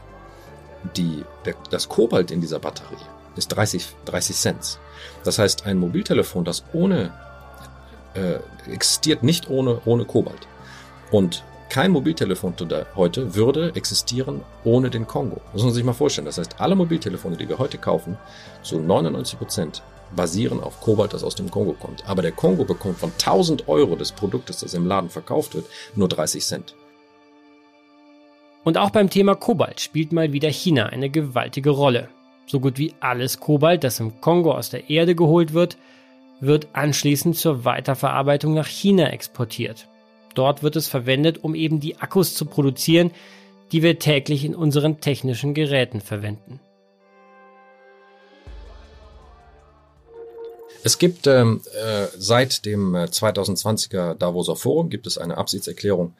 Die, 0.95 1.25
der, 1.47 1.54
das 1.71 1.88
Kobalt 1.88 2.31
in 2.31 2.43
dieser 2.43 2.59
Batterie 2.59 3.02
ist 3.37 3.49
30, 3.49 3.87
30 4.04 4.37
Cent. 4.37 4.78
Das 5.25 5.38
heißt, 5.38 5.64
ein 5.64 5.78
Mobiltelefon, 5.78 6.45
das 6.45 6.64
ohne 6.75 7.14
äh, 8.12 8.40
existiert 8.71 9.23
nicht 9.23 9.49
ohne, 9.49 9.81
ohne 9.87 10.04
Kobalt. 10.04 10.47
Und 11.11 11.43
kein 11.71 11.93
Mobiltelefon 11.93 12.54
heute 12.95 13.35
würde 13.35 13.73
existieren 13.75 14.43
ohne 14.62 14.90
den 14.90 15.07
Kongo. 15.07 15.40
Das 15.47 15.54
muss 15.54 15.64
man 15.64 15.73
sich 15.73 15.85
mal 15.85 15.95
vorstellen. 15.95 16.26
Das 16.26 16.37
heißt, 16.37 16.61
alle 16.61 16.76
Mobiltelefone, 16.76 17.38
die 17.38 17.49
wir 17.49 17.59
heute 17.59 17.78
kaufen, 17.78 18.19
zu 18.62 18.78
99 18.78 19.38
Prozent 19.38 19.83
basieren 20.14 20.62
auf 20.62 20.81
Kobalt, 20.81 21.14
das 21.14 21.25
aus 21.25 21.35
dem 21.35 21.50
Kongo 21.50 21.73
kommt. 21.73 22.07
Aber 22.07 22.21
der 22.21 22.33
Kongo 22.33 22.64
bekommt 22.64 22.99
von 22.99 23.12
1000 23.12 23.66
Euro 23.66 23.97
des 23.97 24.12
Produktes, 24.12 24.59
das 24.59 24.75
im 24.75 24.87
Laden 24.87 25.09
verkauft 25.09 25.54
wird, 25.54 25.66
nur 25.97 26.09
30 26.09 26.45
Cent. 26.45 26.75
Und 28.64 28.78
auch 28.78 28.90
beim 28.90 29.11
Thema 29.11 29.35
Kobalt 29.35 29.80
spielt 29.80 30.12
mal 30.12 30.33
wieder 30.33 30.49
China 30.49 30.87
eine 30.87 31.11
gewaltige 31.11 31.71
Rolle. 31.71 32.09
So 32.47 32.61
gut 32.61 32.78
wie 32.78 32.94
alles 33.00 33.38
Kobalt, 33.38 33.85
das 33.85 34.00
im 34.00 34.21
Kongo 34.23 34.52
aus 34.52 34.71
der 34.71 34.88
Erde 34.88 35.14
geholt 35.14 35.52
wird, 35.52 35.76
wird 36.40 36.68
anschließend 36.73 37.37
zur 37.37 37.64
Weiterverarbeitung 37.64 38.54
nach 38.54 38.66
China 38.66 39.11
exportiert. 39.11 39.87
Dort 40.35 40.62
wird 40.62 40.76
es 40.76 40.88
verwendet, 40.88 41.44
um 41.44 41.54
eben 41.54 41.78
die 41.78 41.99
Akkus 41.99 42.35
zu 42.35 42.47
produzieren, 42.47 43.12
die 43.71 43.83
wir 43.83 43.99
täglich 43.99 44.44
in 44.44 44.54
unseren 44.54 45.00
technischen 45.00 45.54
Geräten 45.54 46.00
verwenden. 46.00 46.61
Es 50.83 50.99
gibt 50.99 51.26
ähm, 51.26 51.62
äh, 51.83 52.09
seit 52.18 52.66
dem 52.66 52.94
2020er 52.94 54.12
äh, 54.12 54.16
Davoser 54.16 54.54
Forum 54.54 54.90
gibt 54.90 55.06
es 55.06 55.16
eine 55.16 55.38
Absichtserklärung, 55.38 56.14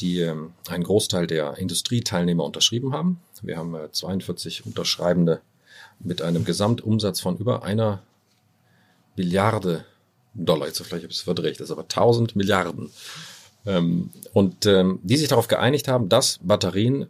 die 0.00 0.20
äh, 0.20 0.34
einen 0.68 0.84
Großteil 0.84 1.26
der 1.26 1.58
Industrieteilnehmer 1.58 2.44
unterschrieben 2.44 2.92
haben. 2.92 3.20
Wir 3.42 3.56
haben 3.56 3.74
äh, 3.74 3.90
42 3.90 4.66
Unterschreibende 4.66 5.40
mit 6.00 6.22
einem 6.22 6.44
Gesamtumsatz 6.44 7.20
von 7.20 7.36
über 7.36 7.62
einer 7.62 8.02
Milliarde 9.16 9.84
Dollar. 10.34 10.66
Jetzt 10.66 10.78
vielleicht 10.78 11.04
habe 11.04 11.12
ich 11.12 11.18
es 11.18 11.22
verdreht, 11.22 11.60
das 11.60 11.66
ist 11.66 11.72
aber 11.72 11.82
1000 11.82 12.36
Milliarden 12.36 12.90
ähm, 13.66 14.10
und 14.32 14.66
ähm, 14.66 15.00
die 15.02 15.16
sich 15.16 15.28
darauf 15.28 15.48
geeinigt 15.48 15.88
haben, 15.88 16.08
dass 16.08 16.38
Batterien, 16.42 17.06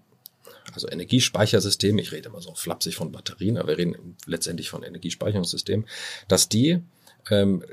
also 0.72 0.88
Energiespeichersysteme, 0.88 2.00
ich 2.00 2.12
rede 2.12 2.28
immer 2.28 2.40
so 2.40 2.54
flapsig 2.54 2.96
von 2.96 3.12
Batterien, 3.12 3.56
aber 3.56 3.68
wir 3.68 3.78
reden 3.78 4.16
letztendlich 4.26 4.70
von 4.70 4.82
Energiespeicherungssystemen, 4.82 5.86
dass 6.28 6.48
die 6.48 6.80
ähm, 7.30 7.64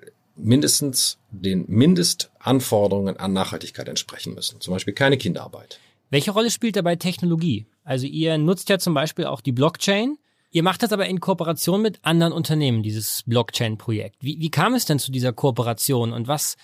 mindestens 0.44 1.18
den 1.30 1.66
Mindestanforderungen 1.68 3.18
an 3.18 3.34
Nachhaltigkeit 3.34 3.88
entsprechen 3.88 4.34
müssen. 4.34 4.62
Zum 4.62 4.74
Beispiel 4.74 4.94
keine 4.94 5.18
Kinderarbeit. 5.18 5.80
Welche 6.10 6.32
Rolle 6.32 6.52
spielt 6.52 6.76
dabei 6.76 6.96
Technologie? 6.96 7.66
Also 7.84 8.06
ihr 8.06 8.38
nutzt 8.38 8.70
ja 8.70 8.80
zum 8.80 8.94
Beispiel 8.94 9.26
auch 9.26 9.42
die 9.42 9.54
Blockchain. 9.54 10.18
Ihr 10.52 10.64
macht 10.64 10.84
das 10.84 10.92
aber 10.92 11.06
in 11.06 11.22
Kooperation 11.22 11.82
mit 11.82 12.00
anderen 12.02 12.34
Unternehmen, 12.34 12.84
dieses 12.84 13.24
Blockchain-Projekt. 13.26 14.18
Wie, 14.20 14.40
wie 14.40 14.52
kam 14.52 14.74
es 14.74 14.86
denn 14.86 15.00
zu 15.00 15.12
dieser 15.12 15.32
Kooperation 15.32 16.12
und 16.12 16.28
was 16.28 16.58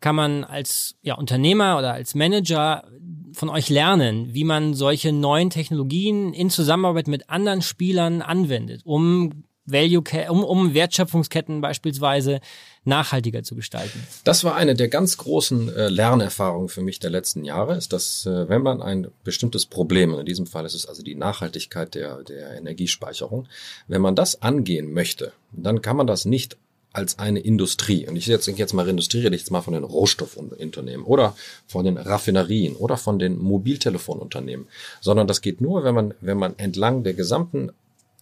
kann 0.00 0.16
man 0.16 0.44
als 0.44 0.96
ja, 1.02 1.14
Unternehmer 1.14 1.78
oder 1.78 1.92
als 1.92 2.14
Manager 2.14 2.84
von 3.32 3.48
euch 3.48 3.68
lernen, 3.68 4.34
wie 4.34 4.44
man 4.44 4.74
solche 4.74 5.12
neuen 5.12 5.50
Technologien 5.50 6.32
in 6.32 6.50
Zusammenarbeit 6.50 7.06
mit 7.06 7.30
anderen 7.30 7.62
Spielern 7.62 8.22
anwendet, 8.22 8.82
um 8.84 9.44
Value, 9.66 10.02
um, 10.28 10.44
um 10.44 10.74
Wertschöpfungsketten 10.74 11.60
beispielsweise 11.60 12.40
nachhaltiger 12.84 13.42
zu 13.42 13.54
gestalten? 13.54 14.06
Das 14.24 14.44
war 14.44 14.56
eine 14.56 14.74
der 14.74 14.88
ganz 14.88 15.16
großen 15.16 15.74
äh, 15.74 15.88
Lernerfahrungen 15.88 16.68
für 16.68 16.82
mich 16.82 16.98
der 16.98 17.10
letzten 17.10 17.44
Jahre, 17.44 17.76
ist, 17.76 17.92
dass 17.92 18.26
äh, 18.26 18.48
wenn 18.48 18.62
man 18.62 18.82
ein 18.82 19.08
bestimmtes 19.24 19.66
Problem, 19.66 20.12
in 20.18 20.26
diesem 20.26 20.46
Fall 20.46 20.66
ist 20.66 20.74
es 20.74 20.86
also 20.86 21.02
die 21.02 21.14
Nachhaltigkeit 21.14 21.94
der, 21.94 22.22
der 22.22 22.56
Energiespeicherung, 22.56 23.48
wenn 23.88 24.02
man 24.02 24.14
das 24.14 24.42
angehen 24.42 24.92
möchte, 24.92 25.32
dann 25.52 25.80
kann 25.80 25.96
man 25.96 26.06
das 26.06 26.24
nicht 26.24 26.58
als 26.94 27.18
eine 27.18 27.40
Industrie. 27.40 28.06
Und 28.06 28.16
ich 28.16 28.26
jetzt, 28.26 28.46
jetzt 28.46 28.72
mal 28.72 28.88
Industrie, 28.88 29.18
ich 29.18 29.24
jetzt 29.24 29.50
mal 29.50 29.62
von 29.62 29.74
den 29.74 29.82
Rohstoffunternehmen 29.82 31.04
oder 31.04 31.36
von 31.66 31.84
den 31.84 31.96
Raffinerien 31.96 32.76
oder 32.76 32.96
von 32.96 33.18
den 33.18 33.38
Mobiltelefonunternehmen, 33.38 34.68
sondern 35.00 35.26
das 35.26 35.40
geht 35.40 35.60
nur, 35.60 35.82
wenn 35.82 35.94
man, 35.94 36.14
wenn 36.20 36.38
man 36.38 36.56
entlang 36.56 37.02
der 37.02 37.14
gesamten 37.14 37.72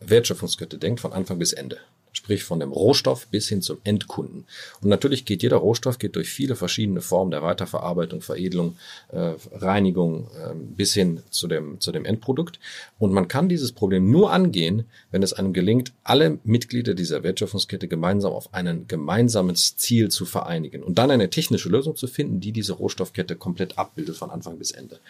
Wertschöpfungskette 0.06 0.78
denkt, 0.78 1.00
von 1.00 1.12
Anfang 1.12 1.38
bis 1.38 1.52
Ende 1.52 1.78
sprich 2.12 2.44
von 2.44 2.60
dem 2.60 2.72
Rohstoff 2.72 3.26
bis 3.28 3.48
hin 3.48 3.62
zum 3.62 3.78
Endkunden. 3.84 4.44
Und 4.80 4.88
natürlich 4.88 5.24
geht 5.24 5.42
jeder 5.42 5.56
Rohstoff 5.56 5.98
geht 5.98 6.14
durch 6.14 6.28
viele 6.28 6.56
verschiedene 6.56 7.00
Formen 7.00 7.30
der 7.30 7.42
Weiterverarbeitung, 7.42 8.20
Veredelung, 8.20 8.76
äh, 9.10 9.32
Reinigung 9.52 10.28
äh, 10.38 10.54
bis 10.54 10.94
hin 10.94 11.22
zu 11.30 11.48
dem, 11.48 11.80
zu 11.80 11.90
dem 11.90 12.04
Endprodukt. 12.04 12.60
Und 12.98 13.12
man 13.12 13.28
kann 13.28 13.48
dieses 13.48 13.72
Problem 13.72 14.10
nur 14.10 14.30
angehen, 14.30 14.84
wenn 15.10 15.22
es 15.22 15.32
einem 15.32 15.52
gelingt, 15.52 15.92
alle 16.04 16.38
Mitglieder 16.44 16.94
dieser 16.94 17.22
Wertschöpfungskette 17.22 17.88
gemeinsam 17.88 18.32
auf 18.32 18.52
ein 18.52 18.86
gemeinsames 18.86 19.76
Ziel 19.76 20.10
zu 20.10 20.24
vereinigen 20.24 20.82
und 20.82 20.98
dann 20.98 21.10
eine 21.10 21.30
technische 21.30 21.70
Lösung 21.70 21.96
zu 21.96 22.06
finden, 22.06 22.40
die 22.40 22.52
diese 22.52 22.74
Rohstoffkette 22.74 23.36
komplett 23.36 23.78
abbildet 23.78 24.16
von 24.16 24.30
Anfang 24.30 24.58
bis 24.58 24.70
Ende. 24.70 25.00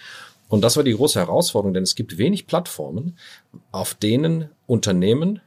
Und 0.49 0.61
das 0.61 0.77
war 0.77 0.85
die 0.85 0.95
große 0.95 1.19
Herausforderung, 1.19 1.73
denn 1.73 1.83
es 1.83 1.95
gibt 1.95 2.19
wenig 2.19 2.47
Plattformen, 2.47 3.17
auf 3.71 3.95
denen 3.95 4.51
Unternehmen 4.73 5.43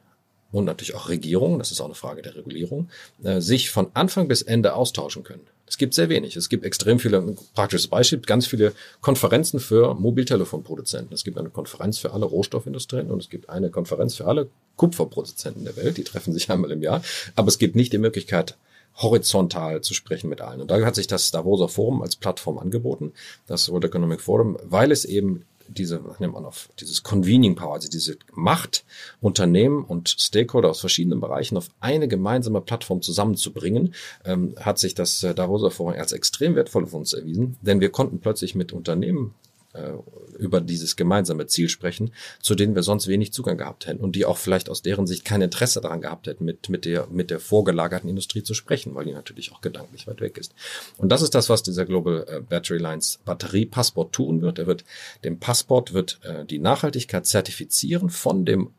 und 0.51 0.65
natürlich 0.65 0.93
auch 0.93 1.09
Regierungen, 1.09 1.57
das 1.57 1.71
ist 1.71 1.81
auch 1.81 1.85
eine 1.85 1.95
Frage 1.95 2.21
der 2.21 2.35
Regulierung, 2.35 2.89
äh, 3.23 3.41
sich 3.41 3.71
von 3.71 3.87
Anfang 3.95 4.27
bis 4.27 4.43
Ende 4.43 4.75
austauschen 4.75 5.23
können. 5.23 5.47
Es 5.65 5.79
gibt 5.79 5.95
sehr 5.95 6.09
wenig. 6.09 6.35
Es 6.35 6.47
gibt 6.47 6.63
extrem 6.63 6.99
viele, 6.99 7.17
ein 7.17 7.35
praktisches 7.55 7.87
Beispiel, 7.87 8.19
ganz 8.19 8.45
viele 8.45 8.73
Konferenzen 9.01 9.59
für 9.59 9.95
Mobiltelefonproduzenten. 9.95 11.11
Es 11.11 11.23
gibt 11.23 11.39
eine 11.39 11.49
Konferenz 11.49 11.97
für 11.97 12.13
alle 12.13 12.25
Rohstoffindustrien 12.25 13.09
und 13.09 13.19
es 13.19 13.31
gibt 13.31 13.49
eine 13.49 13.71
Konferenz 13.71 14.13
für 14.13 14.27
alle 14.27 14.47
Kupferproduzenten 14.75 15.65
der 15.65 15.75
Welt. 15.75 15.97
Die 15.97 16.03
treffen 16.03 16.33
sich 16.33 16.49
einmal 16.51 16.71
im 16.71 16.83
Jahr. 16.83 17.01
Aber 17.35 17.47
es 17.47 17.57
gibt 17.57 17.75
nicht 17.75 17.91
die 17.93 17.97
Möglichkeit, 17.97 18.55
horizontal 18.97 19.81
zu 19.81 19.95
sprechen 19.95 20.29
mit 20.29 20.39
allen. 20.39 20.61
Und 20.61 20.69
da 20.69 20.79
hat 20.85 20.95
sich 20.95 21.07
das 21.07 21.31
Davoser 21.31 21.67
Forum 21.67 22.03
als 22.03 22.15
Plattform 22.15 22.59
angeboten, 22.59 23.11
das 23.47 23.69
World 23.69 23.85
Economic 23.85 24.21
Forum, 24.21 24.57
weil 24.63 24.91
es 24.91 25.03
eben 25.03 25.45
diese, 25.67 26.01
nennt 26.19 26.33
man 26.33 26.45
auf, 26.45 26.69
dieses 26.79 27.03
Convening 27.03 27.55
Power, 27.55 27.73
also 27.73 27.89
diese 27.89 28.17
Macht, 28.33 28.85
Unternehmen 29.21 29.83
und 29.83 30.09
Stakeholder 30.09 30.69
aus 30.69 30.79
verschiedenen 30.79 31.19
Bereichen 31.19 31.57
auf 31.57 31.69
eine 31.79 32.07
gemeinsame 32.07 32.61
Plattform 32.61 33.01
zusammenzubringen, 33.01 33.93
ähm, 34.23 34.55
hat 34.59 34.79
sich 34.79 34.95
das 34.95 35.23
äh, 35.23 35.33
Davoser 35.33 35.71
Forum 35.71 35.93
als 35.93 36.11
extrem 36.11 36.55
wertvoll 36.55 36.87
für 36.87 36.97
uns 36.97 37.13
erwiesen, 37.13 37.57
denn 37.61 37.79
wir 37.79 37.89
konnten 37.89 38.19
plötzlich 38.19 38.55
mit 38.55 38.73
Unternehmen 38.73 39.33
äh, 39.75 39.93
über 40.37 40.61
dieses 40.61 40.95
gemeinsame 40.95 41.47
Ziel 41.47 41.69
sprechen, 41.69 42.11
zu 42.41 42.55
denen 42.55 42.75
wir 42.75 42.83
sonst 42.83 43.07
wenig 43.07 43.33
Zugang 43.33 43.57
gehabt 43.57 43.87
hätten 43.87 44.03
und 44.03 44.15
die 44.15 44.25
auch 44.25 44.37
vielleicht 44.37 44.69
aus 44.69 44.81
deren 44.81 45.07
Sicht 45.07 45.25
kein 45.25 45.41
Interesse 45.41 45.81
daran 45.81 46.01
gehabt 46.01 46.27
hätten, 46.27 46.45
mit, 46.45 46.69
mit, 46.69 46.85
der, 46.85 47.07
mit 47.07 47.29
der 47.29 47.39
vorgelagerten 47.39 48.09
Industrie 48.09 48.43
zu 48.43 48.53
sprechen, 48.53 48.95
weil 48.95 49.05
die 49.05 49.13
natürlich 49.13 49.51
auch 49.51 49.61
gedanklich 49.61 50.07
weit 50.07 50.21
weg 50.21 50.37
ist. 50.37 50.53
Und 50.97 51.09
das 51.09 51.21
ist 51.21 51.35
das, 51.35 51.49
was 51.49 51.63
dieser 51.63 51.85
Global 51.85 52.25
äh, 52.27 52.39
Battery 52.41 52.79
Lines 52.79 53.19
Batteriepassport 53.25 54.13
tun 54.13 54.41
wird. 54.41 54.59
Er 54.59 54.67
wird, 54.67 54.83
dem 55.23 55.39
Passport 55.39 55.93
wird 55.93 56.19
äh, 56.23 56.45
die 56.45 56.59
Nachhaltigkeit 56.59 57.25
zertifizieren 57.25 58.09
von 58.09 58.45
dem 58.45 58.71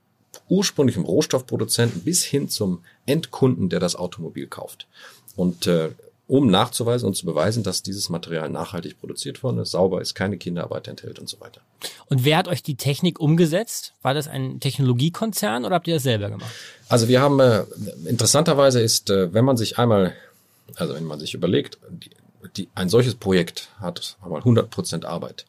ursprünglichen 0.48 1.04
Rohstoffproduzenten 1.04 2.02
bis 2.02 2.24
hin 2.24 2.48
zum 2.48 2.80
Endkunden, 3.06 3.68
der 3.68 3.80
das 3.80 3.96
Automobil 3.96 4.46
kauft. 4.46 4.86
Und 5.34 5.66
äh, 5.66 5.90
um 6.28 6.50
nachzuweisen 6.50 7.06
und 7.06 7.14
zu 7.14 7.24
beweisen, 7.24 7.62
dass 7.62 7.82
dieses 7.82 8.08
Material 8.08 8.50
nachhaltig 8.50 8.98
produziert 8.98 9.42
worden 9.42 9.58
ist, 9.58 9.70
sauber 9.70 10.00
ist, 10.00 10.14
keine 10.14 10.38
Kinderarbeit 10.38 10.88
enthält 10.88 11.18
und 11.18 11.28
so 11.28 11.40
weiter. 11.40 11.60
Und 12.08 12.24
wer 12.24 12.36
hat 12.38 12.48
euch 12.48 12.62
die 12.62 12.74
Technik 12.74 13.20
umgesetzt? 13.20 13.94
War 14.02 14.12
das 14.12 14.26
ein 14.26 14.58
Technologiekonzern 14.58 15.64
oder 15.64 15.76
habt 15.76 15.86
ihr 15.86 15.94
das 15.94 16.02
selber 16.02 16.30
gemacht? 16.30 16.50
Also 16.88 17.06
wir 17.06 17.20
haben, 17.20 17.38
äh, 17.38 17.64
interessanterweise 18.06 18.80
ist, 18.80 19.10
äh, 19.10 19.32
wenn 19.32 19.44
man 19.44 19.56
sich 19.56 19.78
einmal, 19.78 20.14
also 20.74 20.94
wenn 20.94 21.04
man 21.04 21.20
sich 21.20 21.34
überlegt, 21.34 21.78
die, 21.90 22.10
die, 22.56 22.68
ein 22.74 22.88
solches 22.88 23.14
Projekt 23.14 23.68
hat 23.78 24.16
einmal 24.20 24.40
100 24.40 24.68
Prozent 24.68 25.04
Arbeit, 25.04 25.46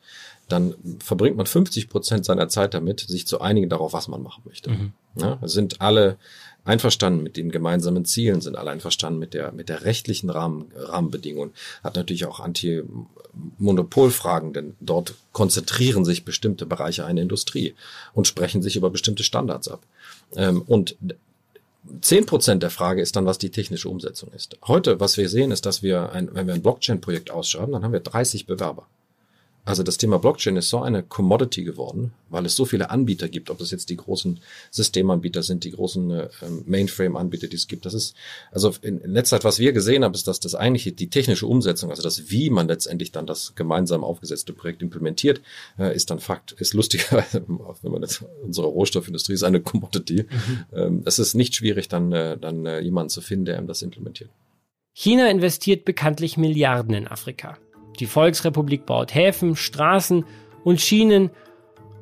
dann 0.48 0.76
verbringt 1.00 1.38
man 1.38 1.46
50 1.46 1.90
Prozent 1.90 2.24
seiner 2.24 2.50
Zeit 2.50 2.74
damit, 2.74 3.02
sich 3.02 3.28
zu 3.28 3.42
einigen 3.42 3.70
darauf, 3.70 3.94
was 3.94 4.08
man 4.08 4.22
machen 4.22 4.44
möchte. 4.46 4.70
Mhm. 4.70 4.94
Ja, 5.16 5.40
sind 5.42 5.82
alle 5.82 6.18
einverstanden 6.68 7.24
mit 7.24 7.38
den 7.38 7.52
gemeinsamen 7.52 8.06
Zielen, 8.06 8.42
sind 8.42 8.58
alle 8.58 8.72
einverstanden 8.72 9.20
mit 9.20 9.34
der, 9.34 9.52
mit 9.52 9.70
der 9.70 9.86
rechtlichen 9.86 10.30
Rahmen, 10.30 10.72
Rahmenbedingung. 10.76 11.52
Hat 11.84 11.96
natürlich 11.96 12.26
auch 12.26 12.40
Anti-Monopolfragen, 12.40 14.54
denn 14.54 14.76
dort 14.80 15.16
konzentrieren 15.32 16.06
sich 16.06 16.26
bestimmte 16.26 16.66
Bereiche 16.66 17.06
einer 17.06 17.22
Industrie 17.22 17.76
und 18.14 18.28
sprechen 18.28 18.62
sich 18.62 18.76
über 18.76 18.90
bestimmte 18.90 19.24
Standards 19.24 19.68
ab. 19.68 19.82
Ähm, 20.36 20.62
und 20.62 20.96
Zehn 22.02 22.26
Prozent 22.26 22.64
der 22.64 22.70
Frage 22.70 23.02
ist 23.02 23.16
dann, 23.16 23.26
was 23.26 23.38
die 23.38 23.50
technische 23.50 23.88
Umsetzung 23.88 24.30
ist. 24.34 24.58
Heute, 24.68 25.00
was 25.00 25.16
wir 25.16 25.30
sehen, 25.30 25.52
ist, 25.52 25.66
dass 25.66 25.84
wir, 25.84 26.12
ein, 26.12 26.28
wenn 26.34 26.46
wir 26.46 26.54
ein 26.54 26.62
Blockchain-Projekt 26.62 27.32
ausschreiben, 27.32 27.72
dann 27.72 27.84
haben 27.84 27.94
wir 27.94 28.02
30 28.02 28.46
Bewerber. 28.46 28.88
Also 29.68 29.84
das 29.84 29.98
Thema 29.98 30.18
Blockchain 30.18 30.56
ist 30.56 30.70
so 30.70 30.82
eine 30.82 31.04
Commodity 31.04 31.66
geworden, 31.66 32.14
weil 32.30 32.46
es 32.46 32.56
so 32.56 32.64
viele 32.64 32.90
Anbieter 32.90 33.28
gibt, 33.28 33.50
ob 33.50 33.58
das 33.58 33.70
jetzt 33.70 33.90
die 33.90 33.98
großen 33.98 34.40
Systemanbieter 34.72 35.44
sind, 35.44 35.66
die 35.66 35.72
großen 35.72 36.10
äh, 36.10 36.30
Mainframe-Anbieter, 36.66 37.48
die 37.48 37.58
es 37.58 37.68
gibt. 37.68 37.86
Das 37.86 37.94
ist, 37.94 38.16
also 38.52 38.74
in, 38.82 39.02
in 39.02 39.12
letzter 39.12 39.36
Zeit, 39.38 39.44
was 39.44 39.60
wir 39.60 39.74
gesehen 39.74 40.06
haben, 40.06 40.14
ist, 40.14 40.26
dass 40.26 40.40
das 40.40 40.56
eigentlich 40.56 40.96
die 40.96 41.10
technische 41.10 41.48
Umsetzung, 41.48 41.90
also 41.90 42.02
das, 42.02 42.30
wie 42.30 42.50
man 42.50 42.70
letztendlich 42.70 43.12
dann 43.12 43.28
das 43.28 43.56
gemeinsam 43.56 44.06
aufgesetzte 44.06 44.54
Projekt 44.54 44.82
implementiert, 44.82 45.42
äh, 45.78 45.94
ist 45.94 46.10
dann 46.12 46.20
Fakt. 46.20 46.54
Ist 46.54 46.74
lustigerweise, 46.74 47.44
wenn 47.82 47.92
man 47.92 48.02
jetzt, 48.04 48.24
unsere 48.44 48.68
Rohstoffindustrie 48.68 49.34
ist 49.34 49.44
eine 49.44 49.60
Commodity. 49.60 50.24
Mhm. 50.30 50.66
Ähm, 50.74 51.02
es 51.04 51.20
ist 51.20 51.34
nicht 51.34 51.56
schwierig, 51.56 51.90
dann, 51.90 52.14
äh, 52.14 52.38
dann 52.38 52.66
äh, 52.66 52.80
jemanden 52.80 53.10
zu 53.10 53.20
finden, 53.20 53.44
der 53.44 53.60
ihm 53.60 53.68
das 53.68 53.82
implementiert. 53.82 54.30
China 54.94 55.30
investiert 55.30 55.84
bekanntlich 55.84 56.38
Milliarden 56.38 56.94
in 56.96 57.08
Afrika. 57.08 57.58
Die 58.00 58.06
Volksrepublik 58.06 58.86
baut 58.86 59.16
Häfen, 59.16 59.56
Straßen 59.56 60.26
und 60.64 60.82
Schienen 60.82 61.32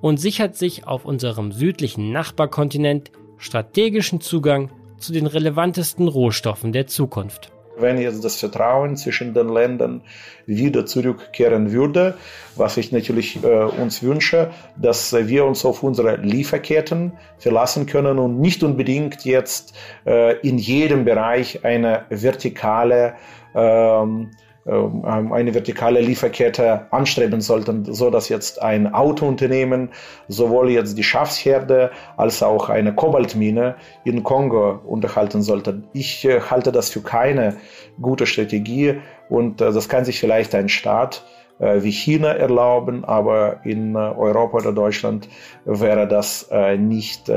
und 0.01 0.17
sichert 0.17 0.55
sich 0.55 0.85
auf 0.85 1.05
unserem 1.05 1.51
südlichen 1.51 2.11
Nachbarkontinent 2.11 3.11
strategischen 3.37 4.21
Zugang 4.21 4.71
zu 4.97 5.13
den 5.13 5.25
relevantesten 5.25 6.07
Rohstoffen 6.07 6.73
der 6.73 6.87
Zukunft. 6.87 7.51
Wenn 7.77 7.97
jetzt 7.97 8.23
das 8.23 8.37
Vertrauen 8.39 8.95
zwischen 8.95 9.33
den 9.33 9.49
Ländern 9.49 10.01
wieder 10.45 10.85
zurückkehren 10.85 11.73
würde, 11.73 12.17
was 12.55 12.77
ich 12.77 12.93
natürlich 12.93 13.43
äh, 13.43 13.47
uns 13.47 14.01
wünsche, 14.01 14.51
dass 14.77 15.13
wir 15.13 15.43
uns 15.43 15.65
auf 15.65 15.83
unsere 15.83 16.15
Lieferketten 16.17 17.13
verlassen 17.37 17.85
können 17.85 18.17
und 18.17 18.39
nicht 18.39 18.63
unbedingt 18.63 19.25
jetzt 19.25 19.73
äh, 20.05 20.37
in 20.39 20.57
jedem 20.57 21.03
Bereich 21.03 21.65
eine 21.65 22.05
vertikale 22.09 23.15
ähm, 23.53 24.31
eine 24.65 25.53
vertikale 25.53 26.01
Lieferkette 26.01 26.87
anstreben 26.91 27.39
sollten, 27.39 27.93
so 27.93 28.09
dass 28.09 28.29
jetzt 28.29 28.61
ein 28.63 28.91
Autounternehmen 28.91 29.89
sowohl 30.27 30.71
jetzt 30.71 30.97
die 30.97 31.03
Schafsherde 31.03 31.91
als 32.17 32.41
auch 32.41 32.69
eine 32.69 32.93
Kobaltmine 32.95 33.75
in 34.05 34.23
Kongo 34.23 34.79
unterhalten 34.83 35.43
sollte. 35.43 35.83
Ich 35.93 36.25
äh, 36.25 36.41
halte 36.41 36.71
das 36.71 36.89
für 36.89 37.01
keine 37.01 37.57
gute 38.01 38.25
Strategie 38.25 39.01
und 39.29 39.61
äh, 39.61 39.71
das 39.71 39.87
kann 39.87 40.03
sich 40.03 40.19
vielleicht 40.19 40.55
ein 40.55 40.67
Staat 40.67 41.23
äh, 41.59 41.83
wie 41.83 41.91
China 41.91 42.29
erlauben, 42.29 43.05
aber 43.05 43.59
in 43.65 43.95
Europa 43.95 44.57
oder 44.57 44.73
Deutschland 44.73 45.29
wäre 45.65 46.07
das 46.07 46.49
nicht 46.77 47.31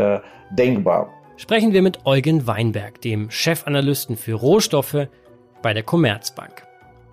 denkbar. 0.51 1.13
Sprechen 1.37 1.73
wir 1.73 1.83
mit 1.83 2.07
Eugen 2.07 2.47
Weinberg, 2.47 3.01
dem 3.03 3.31
Chefanalysten 3.31 4.17
für 4.17 4.35
Rohstoffe 4.35 5.09
bei 5.63 5.75
der 5.75 5.83
Commerzbank. 5.83 6.68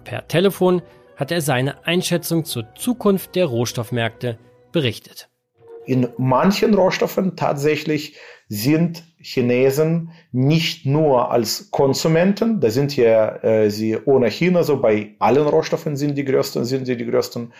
Per 0.06 0.28
Telefon 0.28 0.82
hat 1.18 1.32
er 1.32 1.42
seine 1.42 1.86
Einschätzung 1.86 2.46
zur 2.46 2.74
Zukunft 2.76 3.36
der 3.36 3.48
Rohstoffmärkte 3.48 4.38
berichtet. 4.72 5.30
In 5.86 6.10
manchen 6.18 6.74
Rohstoffen 6.74 7.36
tatsächlich 7.36 8.16
sind 8.48 9.04
Chinesen 9.18 10.12
nicht 10.32 10.86
nur 10.86 11.32
als 11.32 11.72
Konsumenten, 11.72 12.60
da 12.60 12.70
sind 12.70 12.96
ja 12.96 13.44
äh, 13.44 13.70
sie 13.70 13.98
ohnehin, 13.98 14.56
also 14.56 14.80
bei 14.80 15.16
allen 15.20 15.48
Rohstoffen 15.48 15.96
sind 15.96 16.16
die 16.16 16.26
größten, 16.26 16.66
sind 16.66 16.86
sie 16.86 16.98
die 16.98 17.06
größten 17.06 17.54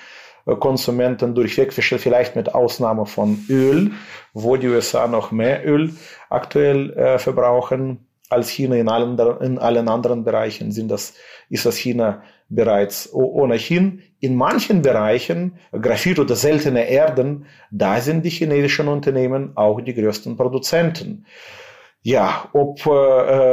äh, 0.46 0.56
Konsumenten 0.56 1.34
durchweg, 1.34 1.74
vielleicht 1.74 2.36
mit 2.36 2.54
Ausnahme 2.54 3.06
von 3.06 3.44
Öl, 3.50 3.92
wo 4.34 4.58
die 4.58 4.68
USA 4.68 5.08
noch 5.08 5.32
mehr 5.32 5.68
Öl 5.68 5.94
aktuell 6.30 6.92
äh, 6.94 7.20
verbrauchen 7.20 8.08
als 8.30 8.50
China 8.50 8.76
in 8.76 8.90
allen, 8.90 9.18
in 9.42 9.60
allen 9.60 9.88
anderen 9.88 10.24
Bereichen 10.24 10.72
sind 10.72 10.90
das, 10.90 11.14
ist 11.50 11.66
das 11.66 11.78
China 11.78 12.24
bereits 12.50 13.12
ohnehin. 13.14 14.02
In 14.20 14.36
manchen 14.36 14.82
Bereichen, 14.82 15.58
Graphit 15.72 16.20
oder 16.20 16.36
seltene 16.36 16.90
Erden, 16.90 17.46
da 17.72 18.00
sind 18.02 18.26
die 18.26 18.30
chinesischen 18.30 18.88
Unternehmen 18.88 19.52
auch 19.56 19.82
die 19.82 19.94
größten 19.94 20.38
Produzenten. 20.38 21.26
Ja, 22.02 22.50
ob, 22.54 22.86
äh, 22.86 22.90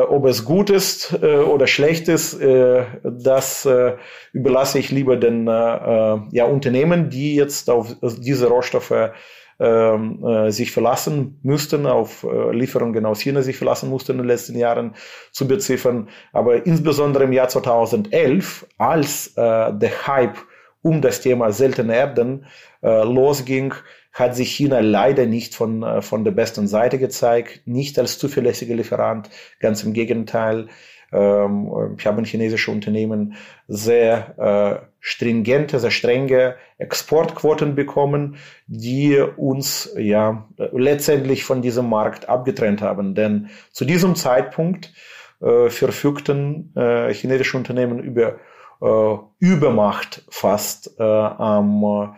ob 0.03 0.27
es 0.27 0.45
gut 0.45 0.69
ist 0.69 1.17
äh, 1.23 1.37
oder 1.39 1.67
schlecht 1.67 2.09
ist, 2.09 2.35
äh, 2.35 2.85
das 3.03 3.65
äh, 3.65 3.97
überlasse 4.35 4.79
ich 4.79 4.91
lieber 4.91 5.17
den 5.17 5.49
äh, 5.49 5.51
äh 5.51 6.19
ja, 6.33 6.45
Unternehmen, 6.45 7.09
die 7.09 7.35
jetzt 7.35 7.71
auf 7.71 7.97
diese 8.03 8.49
Rohstoffe 8.49 9.13
sich 9.59 10.73
verlassen 10.73 11.39
müssten, 11.43 11.87
auf 11.87 12.25
äh, 12.25 12.53
Lieferungen 12.53 13.07
aus 13.07 13.21
China 13.21 13.43
sich 13.43 13.57
verlassen 13.57 13.91
mussten 13.91 14.13
in 14.13 14.19
den 14.19 14.27
letzten 14.27 14.57
Jahren 14.59 14.95
zu 15.31 15.47
beziffern. 15.47 16.09
Aber 16.33 16.67
insbesondere 16.67 17.25
im 17.25 17.33
Jahr 17.33 17.49
2011, 17.49 18.67
als 18.79 19.29
äh, 19.37 19.73
der 19.73 20.07
Hype 20.07 20.37
um 20.83 21.01
das 21.01 21.21
Thema 21.21 21.53
seltene 21.53 21.95
Erden 21.95 22.47
äh, 22.83 23.05
losging, 23.05 23.75
hat 24.13 24.37
sich 24.37 24.53
China 24.53 24.81
leider 24.81 25.27
nicht 25.27 25.55
von, 25.55 25.83
äh, 25.83 26.03
von 26.03 26.25
der 26.25 26.33
besten 26.33 26.67
Seite 26.67 26.99
gezeigt, 26.99 27.63
nicht 27.67 27.99
als 27.99 28.19
zuverlässiger 28.19 28.75
Lieferant, 28.75 29.31
ganz 29.61 29.83
im 29.85 29.93
Gegenteil. 29.93 30.69
Ähm, 31.13 31.95
ich 31.99 32.07
habe 32.07 32.23
chinesische 32.25 32.71
Unternehmen 32.71 33.35
sehr 33.69 34.39
äh, 34.83 34.87
stringente, 35.01 35.79
sehr 35.79 35.91
strenge 35.91 36.57
Exportquoten 36.79 37.75
bekommen, 37.75 38.37
die 38.67 39.19
uns 39.19 39.93
ja 39.97 40.49
letztendlich 40.73 41.45
von 41.45 41.63
diesem 41.63 41.89
Markt 41.89 42.29
abgetrennt 42.29 42.83
haben. 42.83 43.15
Denn 43.15 43.51
zu 43.73 43.85
diesem 43.85 44.15
Zeitpunkt 44.15 44.93
äh, 45.41 45.69
verfügten 45.71 46.73
äh, 46.77 47.13
chinesische 47.13 47.57
Unternehmen 47.57 47.99
über 47.99 48.37
äh, 48.81 49.17
Übermacht 49.39 50.25
fast 50.29 50.99
äh, 50.99 51.03
am 51.03 52.15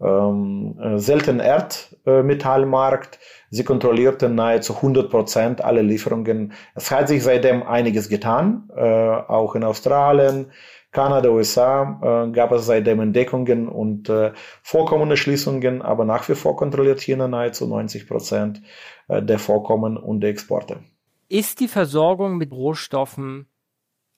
ähm, 0.00 0.76
seltenen 0.96 1.40
Erdmetallmarkt. 1.40 3.18
Sie 3.50 3.64
kontrollierten 3.64 4.34
nahezu 4.34 4.76
100 4.76 5.10
Prozent 5.10 5.64
aller 5.64 5.82
Lieferungen. 5.82 6.52
Es 6.74 6.90
hat 6.90 7.08
sich 7.08 7.22
seitdem 7.22 7.62
einiges 7.62 8.08
getan, 8.08 8.70
äh, 8.76 8.80
auch 8.82 9.54
in 9.54 9.64
Australien, 9.64 10.52
Kanada, 10.90 11.28
USA 11.28 12.26
äh, 12.26 12.32
gab 12.32 12.50
es 12.52 12.66
seitdem 12.66 13.00
Entdeckungen 13.00 13.68
und 13.68 14.08
äh, 14.08 14.32
Vorkommene 14.62 15.16
Schließungen, 15.16 15.82
aber 15.82 16.04
nach 16.04 16.28
wie 16.28 16.34
vor 16.34 16.56
kontrolliert 16.56 17.00
China 17.00 17.28
nahezu 17.28 17.66
90 17.66 18.08
Prozent 18.08 18.62
äh, 19.08 19.22
der 19.22 19.38
Vorkommen 19.38 19.98
und 19.98 20.20
der 20.22 20.30
Exporte. 20.30 20.80
Ist 21.28 21.60
die 21.60 21.68
Versorgung 21.68 22.38
mit 22.38 22.52
Rohstoffen 22.52 23.48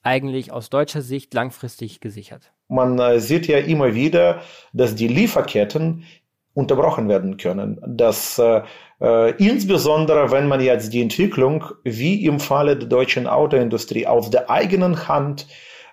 eigentlich 0.01 0.53
aus 0.53 0.69
deutscher 0.69 1.01
Sicht 1.01 1.33
langfristig 1.33 1.99
gesichert? 1.99 2.53
Man 2.71 2.97
äh, 2.99 3.19
sieht 3.19 3.47
ja 3.47 3.57
immer 3.57 3.93
wieder, 3.95 4.41
dass 4.71 4.95
die 4.95 5.09
Lieferketten 5.09 6.05
unterbrochen 6.53 7.09
werden 7.09 7.35
können. 7.35 7.81
Dass 7.85 8.39
äh, 8.39 8.61
äh, 9.01 9.31
insbesondere, 9.37 10.31
wenn 10.31 10.47
man 10.47 10.61
jetzt 10.61 10.93
die 10.93 11.01
Entwicklung, 11.01 11.65
wie 11.83 12.25
im 12.25 12.39
Falle 12.39 12.77
der 12.77 12.87
deutschen 12.87 13.27
Autoindustrie, 13.27 14.07
auf 14.07 14.29
der 14.29 14.49
eigenen 14.49 15.07
Hand 15.09 15.47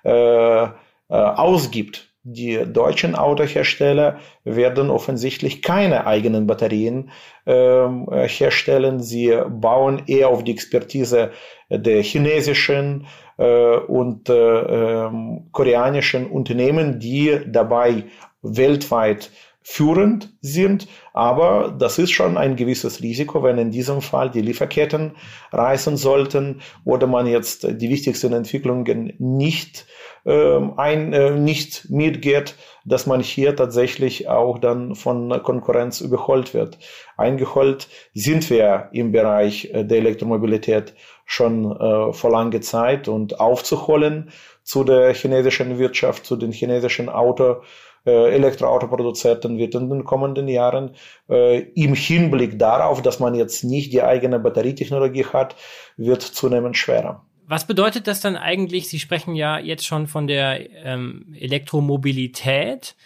äh, 0.05 0.62
äh, 0.62 0.69
ausgibt. 1.09 2.07
Die 2.23 2.59
deutschen 2.71 3.14
Autohersteller 3.14 4.19
werden 4.45 4.91
offensichtlich 4.91 5.62
keine 5.62 6.07
eigenen 6.07 6.47
Batterien 6.47 7.11
ähm, 7.47 8.07
äh, 8.11 8.29
herstellen. 8.29 9.01
Sie 9.01 9.35
bauen 9.49 10.03
eher 10.07 10.29
auf 10.29 10.45
die 10.45 10.53
Expertise 10.53 11.31
der 11.71 12.03
chinesischen 12.03 13.07
und 13.42 14.29
äh, 14.29 14.35
ähm, 14.35 15.48
koreanischen 15.53 16.27
Unternehmen, 16.27 16.98
die 16.98 17.40
dabei 17.46 18.05
weltweit 18.42 19.31
führend 19.62 20.33
sind, 20.40 20.88
aber 21.12 21.74
das 21.79 21.98
ist 21.98 22.11
schon 22.11 22.38
ein 22.38 22.57
gewisses 22.57 23.03
Risiko, 23.03 23.42
wenn 23.42 23.59
in 23.59 23.70
diesem 23.70 24.01
Fall 24.01 24.31
die 24.31 24.40
Lieferketten 24.40 25.12
reißen 25.53 25.98
sollten 25.98 26.62
oder 26.87 27.07
man 27.07 27.27
jetzt 27.27 27.64
die 27.64 27.90
wichtigsten 27.90 28.33
Entwicklungen 28.33 29.12
nicht 29.18 29.87
ähm, 30.24 30.79
ein, 30.79 31.12
äh, 31.12 31.33
nicht 31.33 31.90
mitgeht, 31.90 32.55
dass 32.87 33.07
man 33.07 33.20
hier 33.20 33.55
tatsächlich 33.57 34.29
auch 34.29 34.59
dann 34.59 34.94
von 34.94 35.42
Konkurrenz 35.42 36.01
überholt 36.01 36.55
wird. 36.55 36.79
Eingeholt 37.16 37.88
sind 38.14 38.48
wir 38.48 38.88
im 38.92 39.12
Bereich 39.12 39.70
äh, 39.72 39.85
der 39.85 39.98
Elektromobilität 39.98 40.94
schon 41.29 41.71
äh, 41.71 42.12
vor 42.14 42.31
langer 42.31 42.62
Zeit 42.62 43.07
und 43.07 43.38
aufzuholen 43.38 44.31
zu 44.62 44.83
der 44.83 45.12
chinesischen 45.12 45.79
Wirtschaft, 45.79 46.25
zu 46.25 46.37
den 46.37 46.53
chinesischen 46.53 47.11
Auto 47.11 47.57
äh, 48.07 48.31
Elektroautoproduzenten 48.35 49.59
wird 49.59 49.75
in 49.75 49.91
den 49.91 50.05
kommenden 50.05 50.49
Jahren 50.49 50.93
äh, 51.29 51.61
im 51.75 51.93
Hinblick 51.93 52.59
darauf, 52.59 53.03
dass 53.03 53.21
man 53.21 53.35
jetzt 53.35 53.62
nicht 53.62 53.93
die 53.93 54.03
eigene 54.03 54.38
Batterietechnologie 54.38 55.27
hat, 55.27 55.55
wird 55.99 56.23
zunehmend 56.23 56.79
schwerer. 56.79 57.27
Was 57.47 57.67
bedeutet 57.67 58.07
das 58.07 58.23
dann 58.23 58.37
eigentlich? 58.37 58.88
Sie 58.88 58.99
sprechen 58.99 59.35
ja 59.35 59.59
jetzt 59.59 59.85
schon 59.85 60.07
von 60.07 60.27
der 60.27 60.71
ähm, 60.83 61.35
Elektromobilität. 61.38 62.97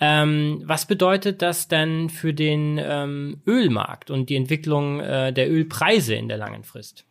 Ähm, 0.00 0.62
was 0.64 0.86
bedeutet 0.86 1.42
das 1.42 1.68
denn 1.68 2.10
für 2.10 2.34
den 2.34 2.80
ähm, 2.82 3.40
Ölmarkt 3.46 4.10
und 4.10 4.30
die 4.30 4.36
Entwicklung 4.36 4.98
äh, 4.98 5.32
der 5.32 5.48
Ölpreise 5.48 6.16
in 6.16 6.26
der 6.28 6.38
langen 6.38 6.64
Frist? 6.64 7.07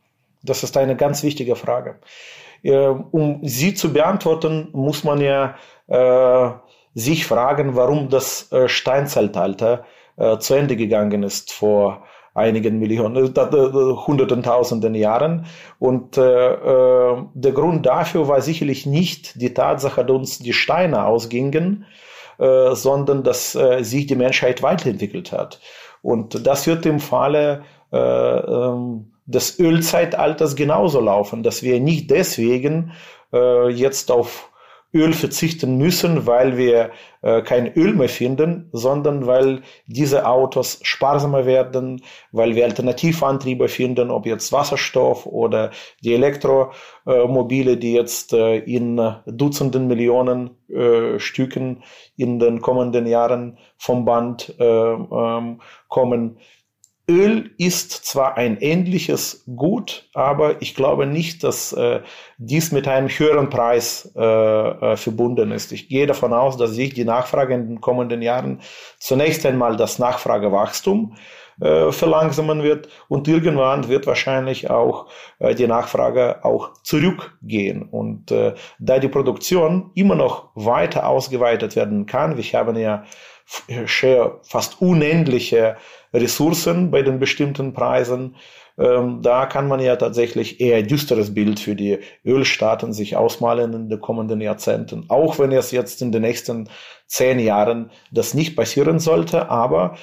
Das 0.47 0.63
ist 0.63 0.77
eine 0.77 0.95
ganz 0.95 1.23
wichtige 1.23 1.55
Frage. 1.55 1.99
Äh, 2.63 2.87
um 2.87 3.39
sie 3.43 3.73
zu 3.73 3.93
beantworten, 3.93 4.69
muss 4.73 5.03
man 5.03 5.21
ja 5.21 5.55
äh, 5.87 6.51
sich 6.93 7.25
fragen, 7.25 7.75
warum 7.75 8.09
das 8.09 8.51
äh, 8.51 8.67
Steinzeitalter 8.67 9.85
äh, 10.17 10.37
zu 10.39 10.55
Ende 10.55 10.75
gegangen 10.75 11.23
ist 11.23 11.53
vor 11.53 12.03
einigen 12.33 12.79
Millionen, 12.79 13.35
äh, 13.35 13.51
hunderten, 14.07 14.43
tausenden 14.43 14.95
Jahren. 14.95 15.45
Und 15.79 16.17
äh, 16.17 16.53
äh, 16.53 17.23
der 17.33 17.51
Grund 17.51 17.85
dafür 17.85 18.27
war 18.27 18.41
sicherlich 18.41 18.85
nicht 18.85 19.41
die 19.41 19.53
Tatsache, 19.53 20.05
dass 20.05 20.15
uns 20.15 20.39
die 20.39 20.53
Steine 20.53 21.05
ausgingen, 21.05 21.85
äh, 22.37 22.75
sondern 22.75 23.23
dass 23.23 23.55
äh, 23.55 23.83
sich 23.83 24.05
die 24.05 24.15
Menschheit 24.15 24.61
weiterentwickelt 24.61 25.31
hat. 25.31 25.59
Und 26.03 26.45
das 26.45 26.67
wird 26.67 26.85
im 26.85 26.99
Falle 26.99 27.63
äh, 27.91 27.97
ähm, 27.97 29.11
des 29.27 29.59
Ölzeitalters 29.59 30.55
genauso 30.55 30.99
laufen, 30.99 31.43
dass 31.43 31.61
wir 31.61 31.79
nicht 31.79 32.09
deswegen 32.09 32.93
äh, 33.33 33.69
jetzt 33.69 34.09
auf 34.09 34.51
Öl 34.93 35.11
verzichten 35.11 35.77
müssen, 35.77 36.25
weil 36.25 36.57
wir 36.57 36.91
äh, 37.21 37.41
kein 37.41 37.73
Öl 37.73 37.93
mehr 37.93 38.07
finden, 38.07 38.69
sondern 38.71 39.27
weil 39.27 39.61
diese 39.85 40.25
Autos 40.25 40.79
sparsamer 40.81 41.45
werden, 41.45 42.01
weil 42.31 42.55
wir 42.55 42.63
Alternativantriebe 42.63 43.67
finden, 43.67 44.09
ob 44.11 44.25
jetzt 44.25 44.53
Wasserstoff 44.53 45.25
oder 45.25 45.71
die 46.05 46.13
Elektromobile, 46.13 47.75
die 47.75 47.93
jetzt 47.93 48.31
äh, 48.31 48.59
in 48.59 48.97
Dutzenden 49.25 49.87
Millionen 49.87 50.51
äh, 50.69 51.19
Stücken 51.19 51.83
in 52.15 52.39
den 52.39 52.61
kommenden 52.61 53.07
Jahren 53.07 53.57
vom 53.77 54.05
Band 54.05 54.55
äh, 54.57 54.63
ähm, 54.63 55.59
kommen. 55.89 56.37
Öl 57.09 57.51
ist 57.57 57.91
zwar 57.93 58.35
ein 58.35 58.57
ähnliches 58.59 59.45
Gut, 59.55 60.09
aber 60.13 60.61
ich 60.61 60.75
glaube 60.75 61.05
nicht, 61.05 61.41
dass 61.41 61.71
äh, 61.71 62.01
dies 62.37 62.73
mit 62.73 62.85
einem 62.85 63.07
höheren 63.07 63.49
Preis 63.49 64.11
äh, 64.13 64.21
äh, 64.21 64.97
verbunden 64.97 65.51
ist. 65.51 65.71
Ich 65.71 65.87
gehe 65.87 66.05
davon 66.05 66.33
aus, 66.33 66.57
dass 66.57 66.71
sich 66.71 66.93
die 66.93 67.05
Nachfrage 67.05 67.53
in 67.53 67.67
den 67.69 67.81
kommenden 67.81 68.21
Jahren 68.21 68.59
zunächst 68.99 69.45
einmal 69.45 69.77
das 69.77 69.99
Nachfragewachstum 69.99 71.15
äh, 71.61 71.93
verlangsamen 71.93 72.61
wird 72.61 72.89
und 73.07 73.29
irgendwann 73.29 73.87
wird 73.87 74.05
wahrscheinlich 74.05 74.69
auch 74.69 75.07
äh, 75.39 75.55
die 75.55 75.67
Nachfrage 75.67 76.43
auch 76.43 76.73
zurückgehen. 76.83 77.83
Und 77.83 78.33
da 78.79 78.99
die 78.99 79.07
Produktion 79.07 79.91
immer 79.95 80.15
noch 80.15 80.49
weiter 80.55 81.07
ausgeweitet 81.07 81.77
werden 81.77 82.05
kann, 82.05 82.35
wir 82.35 82.43
haben 82.43 82.75
ja 82.75 83.05
fast 84.43 84.81
unendliche 84.81 85.77
Ressourcen 86.17 86.91
bei 86.91 87.01
den 87.01 87.19
bestimmten 87.19 87.73
Preisen. 87.73 88.35
Ähm, 88.77 89.21
da 89.23 89.45
kann 89.47 89.67
man 89.67 89.79
ja 89.79 89.95
tatsächlich 89.95 90.61
eher 90.61 90.83
düsteres 90.83 91.33
Bild 91.33 91.59
für 91.59 91.75
die 91.75 91.99
Ölstaaten 92.25 92.93
sich 92.93 93.15
ausmalen 93.15 93.73
in 93.73 93.89
den 93.89 93.99
kommenden 93.99 94.41
Jahrzehnten. 94.41 95.05
Auch 95.07 95.39
wenn 95.39 95.51
es 95.51 95.71
jetzt 95.71 96.01
in 96.01 96.11
den 96.11 96.21
nächsten 96.21 96.69
zehn 97.07 97.39
Jahren 97.39 97.89
das 98.11 98.33
nicht 98.33 98.55
passieren 98.55 98.99
sollte, 98.99 99.49
aber 99.49 99.95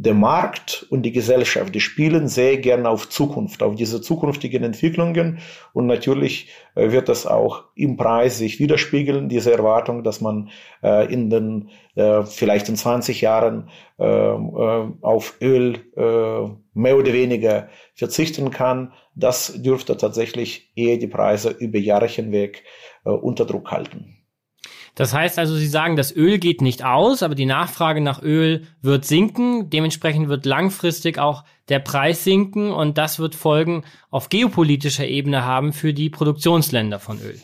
der 0.00 0.14
Markt 0.14 0.86
und 0.90 1.02
die 1.02 1.10
Gesellschaft, 1.10 1.74
die 1.74 1.80
spielen 1.80 2.28
sehr 2.28 2.58
gerne 2.58 2.88
auf 2.88 3.08
Zukunft, 3.08 3.64
auf 3.64 3.74
diese 3.74 4.00
zukünftigen 4.00 4.62
Entwicklungen. 4.62 5.40
Und 5.72 5.86
natürlich 5.88 6.52
äh, 6.76 6.92
wird 6.92 7.08
das 7.08 7.26
auch 7.26 7.64
im 7.74 7.96
Preis 7.96 8.38
sich 8.38 8.60
widerspiegeln, 8.60 9.28
diese 9.28 9.52
Erwartung, 9.52 10.04
dass 10.04 10.20
man 10.20 10.50
äh, 10.84 11.12
in 11.12 11.30
den, 11.30 11.70
äh, 11.96 12.22
vielleicht 12.22 12.68
in 12.68 12.76
20 12.76 13.20
Jahren 13.22 13.70
äh, 13.98 14.04
äh, 14.04 14.86
auf 15.00 15.34
Öl 15.42 15.80
äh, 15.96 16.48
mehr 16.74 16.96
oder 16.96 17.12
weniger 17.12 17.68
verzichten 17.94 18.52
kann. 18.52 18.92
Das 19.16 19.60
dürfte 19.60 19.96
tatsächlich 19.96 20.70
eher 20.76 20.98
die 20.98 21.08
Preise 21.08 21.50
über 21.50 21.78
Jahre 21.78 22.06
hinweg 22.06 22.62
unter 23.02 23.46
Druck 23.46 23.72
halten. 23.72 24.17
Das 24.94 25.14
heißt 25.14 25.38
also, 25.38 25.54
Sie 25.54 25.68
sagen, 25.68 25.96
das 25.96 26.14
Öl 26.14 26.38
geht 26.38 26.60
nicht 26.60 26.84
aus, 26.84 27.22
aber 27.22 27.34
die 27.34 27.46
Nachfrage 27.46 28.00
nach 28.00 28.22
Öl 28.22 28.66
wird 28.82 29.04
sinken. 29.04 29.70
Dementsprechend 29.70 30.28
wird 30.28 30.46
langfristig 30.46 31.18
auch 31.18 31.44
der 31.68 31.78
Preis 31.78 32.24
sinken 32.24 32.72
und 32.72 32.98
das 32.98 33.18
wird 33.18 33.34
Folgen 33.34 33.84
auf 34.10 34.28
geopolitischer 34.28 35.06
Ebene 35.06 35.44
haben 35.44 35.72
für 35.72 35.92
die 35.92 36.10
Produktionsländer 36.10 36.98
von 36.98 37.20
Öl. 37.20 37.40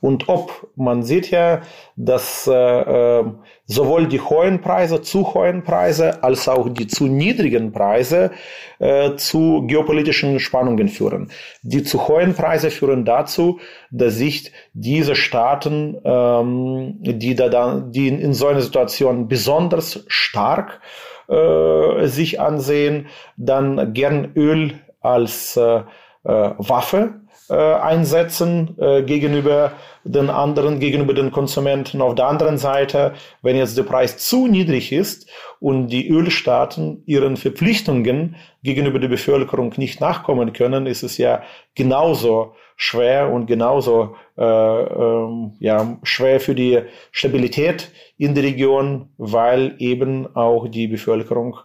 Und 0.00 0.28
ob, 0.28 0.68
man 0.76 1.02
sieht 1.02 1.30
ja, 1.30 1.62
dass 1.96 2.46
äh, 2.46 2.52
äh, 2.52 3.24
sowohl 3.66 4.06
die 4.06 4.20
hohen 4.20 4.60
Preise, 4.60 5.02
zu 5.02 5.34
hohen 5.34 5.62
Preise, 5.62 6.22
als 6.22 6.48
auch 6.48 6.68
die 6.68 6.86
zu 6.86 7.06
niedrigen 7.06 7.72
Preise 7.72 8.30
äh, 8.78 9.16
zu 9.16 9.64
geopolitischen 9.66 10.38
Spannungen 10.40 10.88
führen. 10.88 11.30
Die 11.62 11.82
zu 11.82 12.08
hohen 12.08 12.34
Preise 12.34 12.70
führen 12.70 13.04
dazu, 13.04 13.60
dass 13.90 14.16
sich 14.16 14.52
diese 14.72 15.14
Staaten, 15.14 15.96
ähm, 16.04 16.96
die, 17.00 17.34
da 17.34 17.48
dann, 17.48 17.92
die 17.92 18.08
in 18.08 18.34
so 18.34 18.48
einer 18.48 18.60
Situation 18.60 19.28
besonders 19.28 20.04
stark 20.08 20.80
äh, 21.28 22.06
sich 22.06 22.40
ansehen, 22.40 23.06
dann 23.36 23.94
gern 23.94 24.32
Öl 24.36 24.74
als 25.00 25.56
äh, 25.56 25.82
äh 26.24 26.54
Waffe 26.58 27.20
äh, 27.50 27.54
einsetzen 27.54 28.76
äh, 28.78 29.02
gegenüber 29.02 29.72
den 30.04 30.30
anderen, 30.30 30.80
gegenüber 30.80 31.14
den 31.14 31.30
Konsumenten. 31.30 32.00
Auf 32.00 32.14
der 32.14 32.26
anderen 32.26 32.58
Seite, 32.58 33.14
wenn 33.42 33.56
jetzt 33.56 33.76
der 33.76 33.82
Preis 33.82 34.18
zu 34.18 34.46
niedrig 34.46 34.92
ist 34.92 35.28
und 35.60 35.88
die 35.88 36.08
Ölstaaten 36.08 37.02
ihren 37.06 37.36
Verpflichtungen 37.36 38.36
gegenüber 38.62 38.98
der 38.98 39.08
Bevölkerung 39.08 39.72
nicht 39.76 40.00
nachkommen 40.00 40.52
können, 40.52 40.86
ist 40.86 41.02
es 41.02 41.18
ja 41.18 41.42
genauso 41.74 42.54
schwer 42.76 43.30
und 43.30 43.46
genauso 43.46 44.16
äh, 44.36 44.42
ähm, 44.42 45.52
ja, 45.60 45.98
schwer 46.02 46.40
für 46.40 46.54
die 46.54 46.80
Stabilität 47.12 47.90
in 48.18 48.34
der 48.34 48.44
Region, 48.44 49.10
weil 49.16 49.74
eben 49.78 50.34
auch 50.34 50.66
die 50.68 50.88
Bevölkerung 50.88 51.58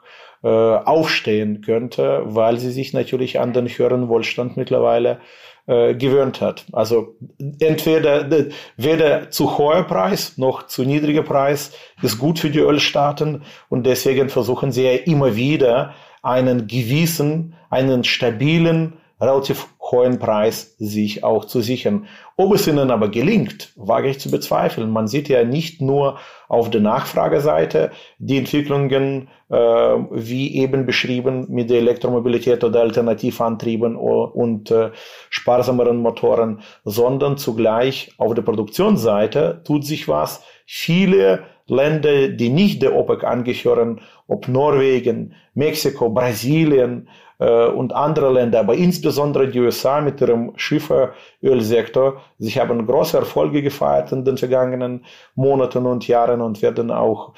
äh, 0.44 0.48
aufstehen 0.48 1.62
könnte, 1.62 2.22
weil 2.26 2.58
sie 2.60 2.72
sich 2.72 2.94
natürlich 2.94 3.39
an 3.39 3.54
den 3.54 3.68
höheren 3.68 4.08
Wohlstand 4.08 4.56
mittlerweile 4.56 5.20
äh, 5.69 5.93
gewöhnt 5.93 6.41
hat. 6.41 6.65
Also 6.71 7.15
entweder 7.60 8.27
weder 8.75 9.29
zu 9.29 9.55
hoher 9.55 9.84
Preis 9.84 10.36
noch 10.39 10.65
zu 10.65 10.84
niedriger 10.84 11.21
Preis 11.21 11.73
ist 12.01 12.17
gut 12.17 12.39
für 12.39 12.49
die 12.49 12.58
Ölstaaten 12.58 13.43
und 13.69 13.86
deswegen 13.86 14.29
versuchen 14.29 14.71
sie 14.71 14.86
ja 14.86 14.93
immer 14.93 15.36
wieder 15.36 15.93
einen 16.23 16.65
gewissen, 16.65 17.53
einen 17.69 18.03
stabilen 18.03 18.93
relativ 19.19 19.67
hohen 19.91 20.19
Preis 20.19 20.75
sich 20.77 21.23
auch 21.23 21.45
zu 21.45 21.62
sichern. 21.62 22.08
Ob 22.38 22.53
es 22.53 22.67
ihnen 22.67 22.91
aber 22.91 23.10
gelingt, 23.10 23.73
wage 23.75 24.10
ich 24.10 24.19
zu 24.19 24.32
bezweifeln. 24.32 24.89
Man 24.91 25.08
sieht 25.08 25.29
ja 25.29 25.43
nicht 25.43 25.82
nur 25.82 26.17
auf 26.47 26.69
der 26.69 26.82
Nachfrageseite 26.82 27.91
die 28.17 28.38
Entwicklungen, 28.38 29.27
äh, 29.49 29.55
wie 29.55 30.55
eben 30.55 30.86
beschrieben, 30.86 31.47
mit 31.49 31.69
der 31.69 31.79
Elektromobilität 31.79 32.63
oder 32.63 32.82
Alternativantrieben 32.82 33.95
und 33.95 34.71
äh, 34.71 34.91
sparsameren 35.29 35.97
Motoren, 35.97 36.62
sondern 36.86 37.38
zugleich 37.38 38.13
auf 38.17 38.34
der 38.34 38.43
Produktionsseite 38.43 39.62
tut 39.65 39.86
sich 39.86 40.08
was. 40.08 40.43
Viele 40.65 41.43
Länder, 41.67 42.29
die 42.29 42.49
nicht 42.49 42.82
der 42.82 42.95
OPEC 42.95 43.23
angehören, 43.23 44.01
ob 44.27 44.47
Norwegen, 44.47 45.36
Mexiko, 45.53 46.10
Brasilien, 46.10 47.08
und 47.39 47.93
andere 47.93 48.34
Länder, 48.34 48.60
aber 48.60 48.75
insbesondere 48.75 49.47
die 49.47 49.62
USA 49.62 50.02
mit 50.02 50.19
ihrem 50.19 50.52
Schifferölsektor, 50.58 52.21
sie 52.38 52.60
haben 52.60 52.86
große 52.86 53.17
Erfolge 53.17 53.62
gefeiert 53.62 54.12
in 54.12 54.25
den 54.25 54.36
vergangenen 54.36 55.06
Monaten 55.36 55.86
und 55.86 56.06
Jahren 56.06 56.41
und 56.41 56.62
werden 56.62 56.91
auch 56.91 57.34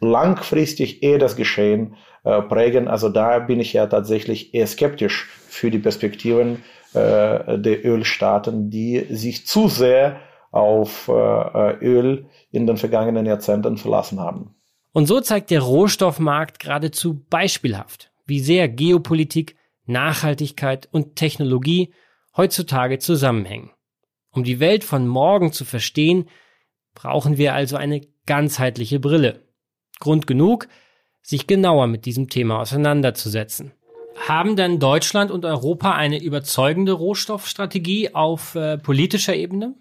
langfristig 0.00 1.02
eher 1.02 1.18
das 1.18 1.36
Geschehen 1.36 1.94
äh, 2.24 2.42
prägen. 2.42 2.88
Also 2.88 3.08
da 3.08 3.38
bin 3.38 3.60
ich 3.60 3.72
ja 3.72 3.86
tatsächlich 3.86 4.52
eher 4.52 4.66
skeptisch 4.66 5.28
für 5.48 5.70
die 5.70 5.78
Perspektiven 5.78 6.64
äh, 6.92 7.58
der 7.58 7.84
Ölstaaten, 7.84 8.70
die 8.70 9.06
sich 9.10 9.46
zu 9.46 9.68
sehr 9.68 10.20
auf 10.50 11.08
äh, 11.08 11.76
Öl 11.84 12.26
in 12.50 12.66
den 12.66 12.76
vergangenen 12.76 13.26
Jahrzehnten 13.26 13.76
verlassen 13.76 14.20
haben. 14.20 14.54
Und 14.92 15.06
so 15.06 15.20
zeigt 15.20 15.50
der 15.50 15.60
Rohstoffmarkt 15.60 16.58
geradezu 16.58 17.22
beispielhaft, 17.28 18.10
wie 18.26 18.40
sehr 18.40 18.68
Geopolitik, 18.68 19.56
Nachhaltigkeit 19.86 20.88
und 20.92 21.16
Technologie 21.16 21.92
heutzutage 22.36 22.98
zusammenhängen. 22.98 23.70
Um 24.30 24.44
die 24.44 24.60
Welt 24.60 24.84
von 24.84 25.06
morgen 25.08 25.52
zu 25.52 25.64
verstehen, 25.64 26.28
brauchen 26.94 27.38
wir 27.38 27.54
also 27.54 27.76
eine 27.76 28.02
ganzheitliche 28.26 29.00
Brille. 29.00 29.44
Grund 29.98 30.26
genug, 30.26 30.68
sich 31.22 31.46
genauer 31.46 31.86
mit 31.86 32.04
diesem 32.04 32.28
Thema 32.28 32.60
auseinanderzusetzen. 32.60 33.72
Haben 34.28 34.56
denn 34.56 34.78
Deutschland 34.78 35.30
und 35.30 35.44
Europa 35.44 35.92
eine 35.92 36.20
überzeugende 36.20 36.92
Rohstoffstrategie 36.92 38.14
auf 38.14 38.54
äh, 38.54 38.78
politischer 38.78 39.34
Ebene? 39.34 39.74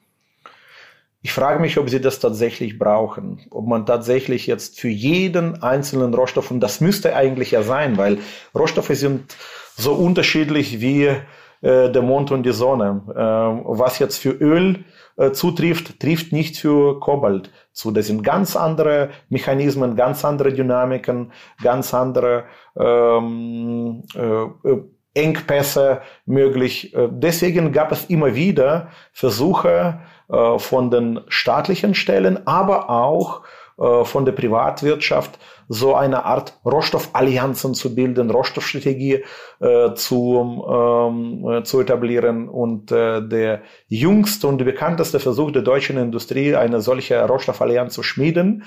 Ich 1.25 1.33
frage 1.33 1.59
mich, 1.59 1.79
ob 1.79 1.89
sie 1.89 1.99
das 1.99 2.19
tatsächlich 2.19 2.77
brauchen. 2.77 3.39
Ob 3.49 3.65
man 3.65 3.87
tatsächlich 3.87 4.45
jetzt 4.45 4.79
für 4.79 4.89
jeden 4.89 5.63
einzelnen 5.63 6.13
Rohstoff, 6.13 6.51
und 6.51 6.59
das 6.59 6.81
müsste 6.81 7.15
eigentlich 7.15 7.49
ja 7.49 7.63
sein, 7.63 7.97
weil 7.97 8.19
Rohstoffe 8.53 8.91
sind 8.95 9.35
so 9.75 9.93
unterschiedlich 9.93 10.81
wie 10.81 11.05
äh, 11.05 11.17
der 11.61 12.03
Mond 12.03 12.31
und 12.31 12.43
die 12.43 12.51
Sonne. 12.51 13.01
Äh, 13.09 13.15
was 13.15 13.97
jetzt 13.97 14.19
für 14.19 14.33
Öl 14.33 14.85
äh, 15.17 15.31
zutrifft, 15.31 15.99
trifft 15.99 16.31
nicht 16.31 16.57
für 16.57 16.99
Kobalt 16.99 17.49
zu. 17.71 17.89
Das 17.89 18.05
sind 18.05 18.21
ganz 18.21 18.55
andere 18.55 19.09
Mechanismen, 19.29 19.95
ganz 19.95 20.23
andere 20.23 20.53
Dynamiken, 20.53 21.31
ganz 21.63 21.91
andere 21.95 22.43
ähm, 22.77 24.03
äh, 24.13 24.69
äh 24.69 24.83
Engpässe 25.15 26.01
möglich. 26.25 26.93
Äh, 26.93 27.07
deswegen 27.09 27.71
gab 27.71 27.91
es 27.91 28.05
immer 28.05 28.35
wieder 28.35 28.89
Versuche 29.11 29.99
äh, 30.29 30.59
von 30.59 30.91
den 30.91 31.21
staatlichen 31.29 31.95
Stellen, 31.95 32.45
aber 32.45 32.89
auch 32.89 33.41
äh, 33.79 34.03
von 34.03 34.25
der 34.25 34.33
Privatwirtschaft 34.33 35.39
so 35.67 35.95
eine 35.95 36.25
Art 36.25 36.59
Rohstoffallianzen 36.63 37.73
zu 37.73 37.95
bilden, 37.95 38.29
Rohstoffstrategie 38.29 39.23
zu, 39.95 40.63
ähm, 40.69 41.61
zu 41.63 41.81
etablieren. 41.81 42.47
Und 42.47 42.91
der 42.91 43.61
jüngste 43.87 44.47
und 44.47 44.59
bekannteste 44.59 45.19
Versuch 45.19 45.49
der 45.49 45.63
deutschen 45.63 45.97
Industrie, 45.97 46.55
eine 46.55 46.81
solche 46.81 47.19
Rohstoffallianz 47.25 47.95
zu 47.95 48.03
schmieden, 48.03 48.63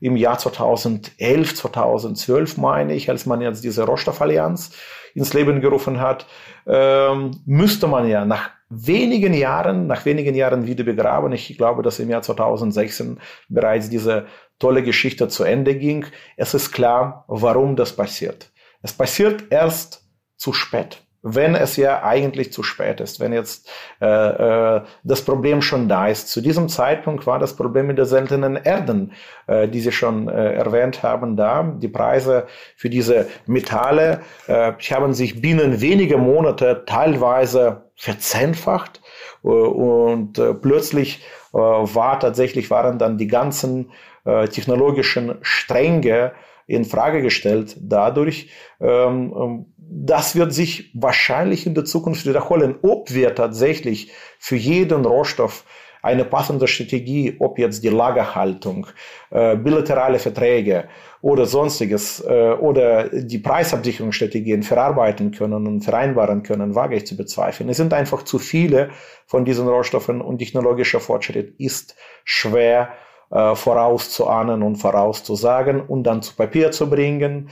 im 0.00 0.16
Jahr 0.16 0.38
2011, 0.38 1.54
2012 1.56 2.56
meine 2.56 2.94
ich, 2.94 3.10
als 3.10 3.26
man 3.26 3.42
jetzt 3.42 3.62
diese 3.62 3.84
Rohstoffallianz 3.84 4.70
ins 5.18 5.34
Leben 5.34 5.60
gerufen 5.60 6.00
hat, 6.00 6.26
ähm, 6.66 7.32
müsste 7.44 7.86
man 7.86 8.08
ja 8.08 8.24
nach 8.24 8.50
wenigen 8.70 9.34
Jahren, 9.34 9.86
nach 9.86 10.04
wenigen 10.04 10.34
Jahren 10.34 10.66
wieder 10.66 10.84
begraben. 10.84 11.32
Ich 11.32 11.56
glaube, 11.56 11.82
dass 11.82 11.98
im 11.98 12.10
Jahr 12.10 12.22
2016 12.22 13.18
bereits 13.48 13.88
diese 13.90 14.26
tolle 14.58 14.82
Geschichte 14.82 15.28
zu 15.28 15.44
Ende 15.44 15.74
ging. 15.74 16.06
Es 16.36 16.54
ist 16.54 16.72
klar, 16.72 17.24
warum 17.28 17.76
das 17.76 17.94
passiert. 17.94 18.50
Es 18.82 18.92
passiert 18.92 19.44
erst 19.50 20.04
zu 20.36 20.52
spät 20.52 21.02
wenn 21.22 21.54
es 21.54 21.76
ja 21.76 22.02
eigentlich 22.04 22.52
zu 22.52 22.62
spät 22.62 23.00
ist, 23.00 23.18
wenn 23.18 23.32
jetzt 23.32 23.68
äh, 24.00 24.06
äh, 24.06 24.82
das 25.02 25.22
Problem 25.22 25.62
schon 25.62 25.88
da 25.88 26.06
ist. 26.06 26.28
Zu 26.28 26.40
diesem 26.40 26.68
Zeitpunkt 26.68 27.26
war 27.26 27.38
das 27.38 27.56
Problem 27.56 27.88
mit 27.88 27.98
der 27.98 28.06
seltenen 28.06 28.56
Erden, 28.56 29.12
äh, 29.46 29.68
die 29.68 29.80
Sie 29.80 29.92
schon 29.92 30.28
äh, 30.28 30.54
erwähnt 30.54 31.02
haben, 31.02 31.36
da. 31.36 31.62
Die 31.62 31.88
Preise 31.88 32.46
für 32.76 32.88
diese 32.88 33.26
Metalle 33.46 34.20
äh, 34.46 34.72
haben 34.90 35.12
sich 35.12 35.40
binnen 35.40 35.80
weniger 35.80 36.18
Monate 36.18 36.84
teilweise 36.86 37.90
verzehnfacht 37.96 39.00
äh, 39.42 39.48
und 39.48 40.38
äh, 40.38 40.54
plötzlich 40.54 41.24
äh, 41.52 41.58
war 41.58 42.20
tatsächlich 42.20 42.70
waren 42.70 42.98
dann 42.98 43.18
die 43.18 43.26
ganzen 43.26 43.90
äh, 44.24 44.46
technologischen 44.46 45.36
Stränge 45.42 46.32
in 46.68 46.84
Frage 46.84 47.22
gestellt 47.22 47.76
dadurch. 47.80 48.50
Ähm, 48.80 49.34
ähm, 49.36 49.66
das 49.78 50.36
wird 50.36 50.52
sich 50.52 50.92
wahrscheinlich 50.94 51.66
in 51.66 51.74
der 51.74 51.86
Zukunft 51.86 52.26
wiederholen, 52.26 52.76
ob 52.82 53.12
wir 53.12 53.34
tatsächlich 53.34 54.12
für 54.38 54.56
jeden 54.56 55.04
Rohstoff 55.04 55.64
eine 56.02 56.24
passende 56.24 56.68
Strategie, 56.68 57.36
ob 57.40 57.58
jetzt 57.58 57.82
die 57.82 57.88
Lagerhaltung, 57.88 58.86
äh, 59.30 59.56
bilaterale 59.56 60.18
Verträge 60.18 60.88
oder 61.22 61.46
sonstiges 61.46 62.24
äh, 62.24 62.52
oder 62.52 63.08
die 63.08 63.38
Preisabsicherungsstrategien 63.38 64.62
verarbeiten 64.62 65.32
können 65.32 65.66
und 65.66 65.80
vereinbaren 65.80 66.42
können, 66.42 66.74
wage 66.74 66.96
ich 66.96 67.06
zu 67.06 67.16
bezweifeln. 67.16 67.70
Es 67.70 67.78
sind 67.78 67.92
einfach 67.94 68.22
zu 68.22 68.38
viele 68.38 68.90
von 69.26 69.44
diesen 69.44 69.66
Rohstoffen 69.66 70.20
und 70.20 70.38
technologischer 70.38 71.00
Fortschritt 71.00 71.58
ist 71.58 71.96
schwer 72.24 72.90
äh, 73.30 73.54
vorauszuahnen 73.54 74.62
und 74.62 74.76
vorauszusagen 74.76 75.80
und 75.80 76.04
dann 76.04 76.22
zu 76.22 76.34
Papier 76.34 76.70
zu 76.70 76.88
bringen. 76.88 77.50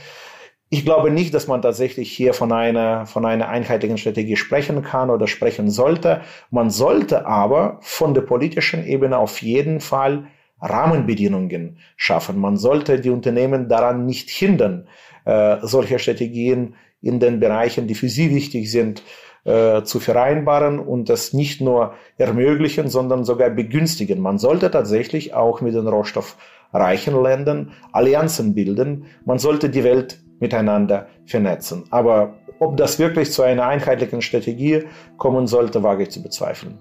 Ich 0.69 0.83
glaube 0.83 1.11
nicht, 1.11 1.33
dass 1.33 1.47
man 1.47 1.61
tatsächlich 1.61 2.11
hier 2.11 2.33
von 2.33 2.51
einer, 2.51 3.05
von 3.05 3.25
einer 3.25 3.47
einheitlichen 3.47 3.97
Strategie 3.97 4.35
sprechen 4.35 4.81
kann 4.83 5.09
oder 5.09 5.27
sprechen 5.27 5.69
sollte. 5.69 6.21
Man 6.51 6.69
sollte 6.69 7.25
aber 7.25 7.77
von 7.81 8.13
der 8.13 8.21
politischen 8.21 8.85
Ebene 8.85 9.17
auf 9.17 9.41
jeden 9.41 9.79
Fall 9.79 10.27
Rahmenbedingungen 10.59 11.77
schaffen. 11.95 12.39
Man 12.39 12.57
sollte 12.57 12.99
die 12.99 13.11
Unternehmen 13.11 13.69
daran 13.69 14.05
nicht 14.05 14.29
hindern, 14.29 14.87
äh, 15.25 15.57
solche 15.61 15.99
Strategien 15.99 16.75
in 17.01 17.19
den 17.19 17.39
Bereichen, 17.39 17.87
die 17.87 17.95
für 17.95 18.09
sie 18.09 18.33
wichtig 18.33 18.71
sind, 18.71 19.03
äh, 19.47 19.83
zu 19.83 20.01
vereinbaren 20.01 20.77
und 20.77 21.07
das 21.07 21.31
nicht 21.31 21.61
nur 21.61 21.93
ermöglichen, 22.17 22.89
sondern 22.89 23.23
sogar 23.23 23.49
begünstigen. 23.49 24.19
Man 24.19 24.39
sollte 24.39 24.69
tatsächlich 24.69 25.33
auch 25.33 25.61
mit 25.61 25.73
den 25.73 25.87
rohstoffreichen 25.87 27.23
Ländern 27.23 27.71
Allianzen 27.93 28.53
bilden. 28.53 29.05
Man 29.23 29.39
sollte 29.39 29.69
die 29.69 29.85
Welt 29.85 30.19
miteinander 30.41 31.07
vernetzen. 31.25 31.85
Aber 31.91 32.35
ob 32.59 32.75
das 32.75 32.99
wirklich 32.99 33.31
zu 33.31 33.41
einer 33.41 33.65
einheitlichen 33.65 34.21
Strategie 34.21 34.83
kommen 35.15 35.47
sollte, 35.47 35.81
wage 35.81 36.03
ich 36.03 36.11
zu 36.11 36.21
bezweifeln. 36.21 36.79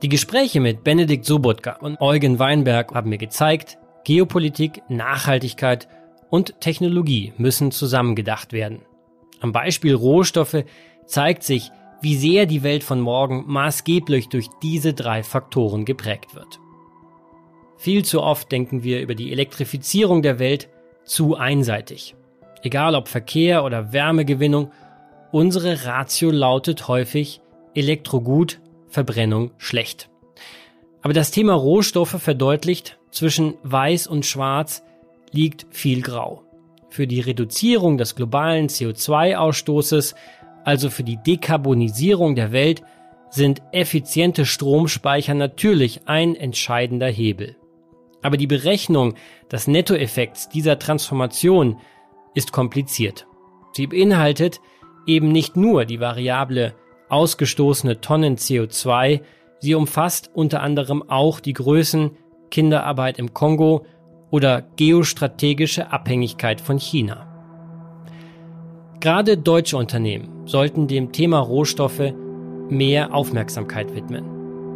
Die 0.00 0.08
Gespräche 0.08 0.60
mit 0.60 0.84
Benedikt 0.84 1.26
Sobotka 1.26 1.76
und 1.80 2.00
Eugen 2.00 2.38
Weinberg 2.38 2.94
haben 2.94 3.10
mir 3.10 3.18
gezeigt, 3.18 3.76
Geopolitik, 4.04 4.80
Nachhaltigkeit 4.88 5.88
und 6.30 6.58
Technologie 6.62 7.34
müssen 7.36 7.70
zusammengedacht 7.70 8.54
werden. 8.54 8.80
Am 9.40 9.52
Beispiel 9.52 9.94
Rohstoffe 9.94 10.64
zeigt 11.04 11.42
sich, 11.42 11.70
wie 12.00 12.16
sehr 12.16 12.46
die 12.46 12.62
Welt 12.62 12.84
von 12.84 13.00
morgen 13.00 13.44
maßgeblich 13.46 14.28
durch 14.28 14.48
diese 14.62 14.94
drei 14.94 15.22
Faktoren 15.22 15.84
geprägt 15.84 16.34
wird. 16.34 16.60
Viel 17.76 18.04
zu 18.04 18.22
oft 18.22 18.50
denken 18.50 18.82
wir 18.82 19.00
über 19.00 19.14
die 19.14 19.32
Elektrifizierung 19.32 20.22
der 20.22 20.38
Welt 20.38 20.68
zu 21.04 21.36
einseitig. 21.36 22.16
Egal 22.62 22.94
ob 22.94 23.08
Verkehr 23.08 23.64
oder 23.64 23.92
Wärmegewinnung, 23.92 24.72
unsere 25.30 25.84
Ratio 25.86 26.30
lautet 26.30 26.88
häufig 26.88 27.40
Elektrogut, 27.74 28.60
Verbrennung 28.88 29.52
schlecht. 29.58 30.10
Aber 31.02 31.12
das 31.12 31.30
Thema 31.30 31.54
Rohstoffe 31.54 32.20
verdeutlicht, 32.20 32.98
zwischen 33.10 33.54
weiß 33.62 34.06
und 34.06 34.26
schwarz 34.26 34.82
liegt 35.30 35.66
viel 35.70 36.02
Grau. 36.02 36.42
Für 36.90 37.06
die 37.06 37.20
Reduzierung 37.20 37.98
des 37.98 38.16
globalen 38.16 38.68
CO2-Ausstoßes, 38.68 40.14
also 40.64 40.90
für 40.90 41.04
die 41.04 41.16
Dekarbonisierung 41.16 42.34
der 42.34 42.52
Welt, 42.52 42.82
sind 43.30 43.62
effiziente 43.72 44.46
Stromspeicher 44.46 45.34
natürlich 45.34 46.02
ein 46.06 46.34
entscheidender 46.34 47.08
Hebel. 47.08 47.56
Aber 48.22 48.36
die 48.36 48.46
Berechnung 48.46 49.14
des 49.50 49.66
Nettoeffekts 49.66 50.48
dieser 50.48 50.78
Transformation 50.78 51.78
ist 52.34 52.52
kompliziert. 52.52 53.26
Sie 53.72 53.86
beinhaltet 53.86 54.60
eben 55.06 55.28
nicht 55.28 55.56
nur 55.56 55.84
die 55.84 56.00
Variable 56.00 56.74
ausgestoßene 57.08 58.00
Tonnen 58.00 58.36
CO2, 58.36 59.20
sie 59.60 59.74
umfasst 59.74 60.30
unter 60.34 60.62
anderem 60.62 61.08
auch 61.08 61.40
die 61.40 61.52
Größen 61.52 62.16
Kinderarbeit 62.50 63.18
im 63.18 63.34
Kongo 63.34 63.86
oder 64.30 64.62
geostrategische 64.76 65.90
Abhängigkeit 65.90 66.60
von 66.60 66.78
China. 66.78 67.24
Gerade 69.00 69.38
deutsche 69.38 69.76
Unternehmen 69.76 70.37
sollten 70.48 70.88
dem 70.88 71.12
Thema 71.12 71.38
Rohstoffe 71.38 72.12
mehr 72.70 73.14
Aufmerksamkeit 73.14 73.94
widmen. 73.94 74.24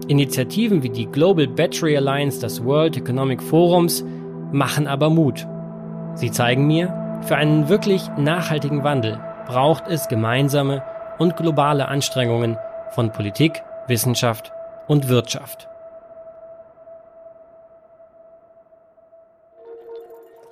Initiativen 0.09 0.83
wie 0.83 0.91
die 0.91 1.07
Global 1.07 1.47
Battery 1.47 1.97
Alliance 1.97 2.41
des 2.41 2.63
World 2.65 2.97
Economic 2.97 3.43
Forums 3.43 4.05
machen 4.53 4.87
aber 4.87 5.11
Mut. 5.11 5.47
Sie 6.15 6.31
zeigen 6.31 6.67
mir, 6.67 7.21
für 7.23 7.37
einen 7.37 7.69
wirklich 7.69 8.03
nachhaltigen 8.19 8.85
Wandel 8.85 9.19
braucht 9.47 9.89
es 9.89 10.09
gemeinsame 10.09 10.83
und 11.19 11.37
globale 11.37 11.89
Anstrengungen 11.89 12.59
von 12.91 13.13
Politik, 13.13 13.63
Wissenschaft 13.87 14.53
und 14.89 15.09
Wirtschaft. 15.09 15.69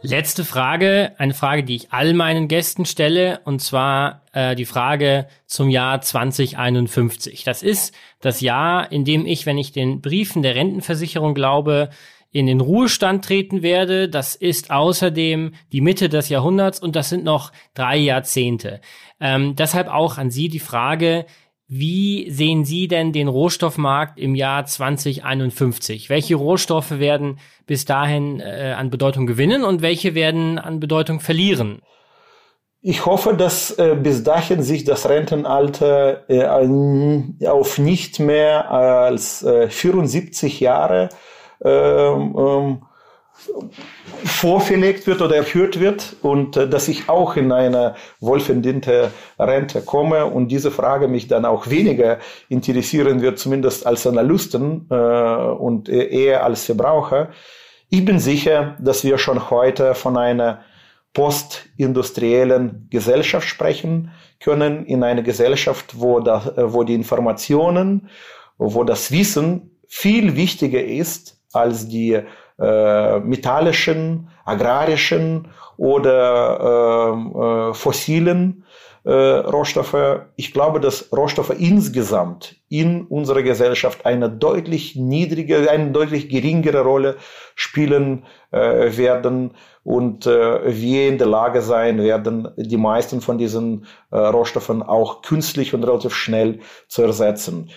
Letzte 0.03 0.47
Frage, 0.47 1.13
eine 1.19 1.35
Frage, 1.35 1.63
die 1.63 1.77
ich 1.77 1.93
all 1.93 2.15
meinen 2.15 2.49
Gästen 2.49 2.87
stelle, 2.87 3.41
und 3.45 3.61
zwar 3.61 4.23
äh, 4.33 4.55
die 4.55 4.65
Frage 4.65 5.27
zum 5.45 5.69
Jahr 5.69 6.01
2051. 6.01 7.45
Das 7.45 7.63
ist 7.63 7.95
das 8.21 8.41
Jahr, 8.41 8.91
in 8.91 9.05
dem 9.05 9.27
ich, 9.27 9.45
wenn 9.45 9.59
ich 9.59 9.73
den 9.73 10.01
Briefen 10.01 10.43
der 10.43 10.55
Rentenversicherung 10.55 11.35
glaube, 11.35 11.91
in 12.33 12.47
den 12.47 12.63
Ruhestand 12.63 13.27
treten 13.27 13.63
werde. 13.63 14.09
Das 14.09 14.37
ist 14.37 14.71
außerdem 14.71 15.53
die 15.71 15.81
Mitte 15.83 16.09
des 16.09 16.31
Jahrhunderts 16.31 16.81
und 16.81 16.97
das 16.97 17.11
sind 17.11 17.25
noch 17.25 17.53
drei 17.75 17.99
Jahrzehnte. 17.99 18.81
Ähm, 19.21 19.55
deshalb 19.55 19.89
auch 19.89 20.17
an 20.17 20.31
Sie 20.31 20.49
die 20.49 20.61
Frage, 20.61 21.27
Wie 21.73 22.29
sehen 22.33 22.65
Sie 22.65 22.89
denn 22.89 23.13
den 23.13 23.29
Rohstoffmarkt 23.29 24.19
im 24.19 24.35
Jahr 24.35 24.65
2051? 24.65 26.11
Welche 26.11 26.35
Rohstoffe 26.35 26.99
werden 26.99 27.39
bis 27.65 27.85
dahin 27.85 28.41
äh, 28.41 28.75
an 28.77 28.91
Bedeutung 28.91 29.25
gewinnen 29.25 29.63
und 29.63 29.81
welche 29.81 30.17
werden 30.17 30.59
an 30.59 30.81
Bedeutung 30.81 31.21
verlieren? 31.21 31.81
Ich 32.83 33.07
hoffe, 33.07 33.35
dass 33.35 33.71
äh, 33.79 33.95
bis 33.95 34.25
dahin 34.25 34.65
sich 34.65 34.83
das 34.83 35.09
Rentenalter 35.09 36.29
äh, 36.29 37.47
auf 37.47 37.79
nicht 37.79 38.19
mehr 38.19 38.69
als 38.69 39.45
äh, 39.45 39.71
74 39.71 40.59
Jahre 40.59 41.11
ähm, 41.63 42.35
ähm, 42.37 42.83
vorverlegt 44.25 45.07
wird 45.07 45.23
oder 45.23 45.37
erhöht 45.37 45.81
wird 45.81 46.17
und 46.23 46.57
äh, 46.57 46.69
dass 46.69 46.89
ich 46.89 47.09
auch 47.09 47.37
in 47.37 47.53
eine 47.53 47.95
wohlverdiente 48.21 49.11
Rente 49.39 49.83
komme 49.83 50.27
und 50.27 50.49
diese 50.49 50.71
Frage 50.71 51.09
mich 51.09 51.29
dann 51.29 51.45
auch 51.45 51.69
weniger 51.69 52.19
interessieren 52.49 53.23
wird, 53.23 53.39
zumindest 53.39 53.87
als 53.87 54.07
Analysten 54.07 54.87
äh, 54.91 54.95
und 54.95 55.89
eher 55.89 56.45
als 56.45 56.65
Verbraucher. 56.65 57.31
Ich 57.89 58.05
bin 58.05 58.19
sicher, 58.19 58.77
dass 58.81 59.05
wir 59.05 59.19
schon 59.19 59.51
heute 59.51 59.95
von 59.95 60.17
einer 60.17 60.61
postindustriellen 61.13 62.87
Gesellschaft 62.89 63.49
sprechen 63.49 64.13
können, 64.39 64.87
in 64.87 65.03
einer 65.03 65.23
Gesellschaft, 65.23 65.99
wo, 65.99 66.21
da, 66.21 66.53
wo 66.57 66.85
die 66.85 66.95
Informationen, 66.95 68.09
wo 68.59 68.85
das 68.85 69.11
Wissen 69.11 69.77
viel 69.89 70.37
wichtiger 70.37 70.83
ist 70.83 71.41
als 71.53 71.89
die 71.89 72.21
äh, 72.61 73.21
metallischen, 73.21 74.29
agrarischen 74.45 75.49
oder 75.77 77.15
äh, 77.15 77.71
äh, 77.71 77.75
fossilen 77.75 78.65
äh, 79.05 79.13
Rohstoffe. 79.13 80.27
Ich 80.37 80.53
glaube, 80.53 80.81
dass 80.81 81.11
Rohstoffe 81.13 81.55
insgesamt 81.59 82.57
in 82.69 83.07
unserer 83.07 83.43
Gesellschaft 83.43 84.05
eine 84.05 84.29
deutlich 84.29 84.97
niedrige, 84.97 85.71
eine 85.71 85.91
deutlich 85.91 86.29
geringere 86.29 86.83
Rolle 86.83 87.17
spielen 87.55 88.25
äh, 88.51 88.97
werden 88.97 89.53
und 89.83 90.27
äh, 90.27 90.61
wir 90.81 91.09
in 91.09 91.19
der 91.19 91.29
Lage 91.29 91.63
sein 91.63 91.99
werden, 91.99 92.49
die 92.57 92.77
meisten 92.77 93.21
von 93.21 93.39
diesen 93.39 93.87
äh, 94.11 94.19
Rohstoffen 94.19 94.83
auch 94.83 95.23
künstlich 95.23 95.73
und 95.73 95.85
relativ 95.85 96.15
schnell 96.15 96.61
zu 96.89 97.03
ersetzen. 97.03 97.71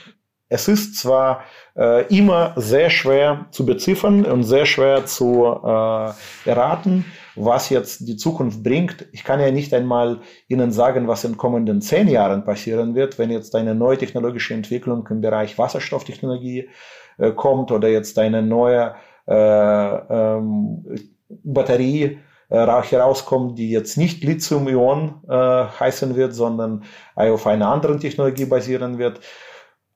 Es 0.50 0.68
ist 0.68 0.98
zwar 0.98 1.44
äh, 1.76 2.06
immer 2.16 2.54
sehr 2.58 2.90
schwer 2.90 3.48
zu 3.52 3.66
beziffern 3.66 4.26
und 4.26 4.44
sehr 4.44 4.66
schwer 4.66 5.06
zu 5.06 5.46
äh, 5.46 6.50
erraten, 6.50 7.06
was 7.36 7.70
jetzt 7.70 8.08
die 8.08 8.18
Zukunft 8.18 8.62
bringt. 8.62 9.08
Ich 9.14 9.24
kann 9.24 9.40
ja 9.40 9.50
nicht 9.52 9.74
einmal 9.74 10.20
Ihnen 10.48 10.72
sagen, 10.72 11.08
was 11.08 11.24
in 11.24 11.38
kommenden 11.38 11.82
zehn 11.82 12.08
Jahren 12.08 12.44
passieren 12.46 12.94
wird, 12.94 13.18
wenn 13.18 13.32
jetzt 13.32 13.56
eine 13.56 13.74
neue 13.74 13.98
technologische 13.98 14.54
Entwicklung 14.54 15.08
im 15.10 15.22
Bereich 15.22 15.58
Wasserstofftechnologie 15.58 16.70
äh, 17.18 17.32
kommt 17.32 17.72
oder 17.72 17.88
jetzt 17.88 18.20
eine 18.20 18.44
neue 18.44 18.96
äh, 19.26 19.34
ähm, 19.34 20.86
Batterie 21.30 22.20
äh, 22.50 22.68
herauskommt, 22.68 23.58
die 23.58 23.72
jetzt 23.72 23.98
nicht 23.98 24.24
Lithium-Ionen 24.24 25.22
äh, 25.28 25.34
heißen 25.80 26.16
wird, 26.16 26.34
sondern 26.34 26.84
auf 27.16 27.48
einer 27.48 27.70
anderen 27.70 28.00
Technologie 28.00 28.46
basieren 28.46 28.98
wird. 28.98 29.22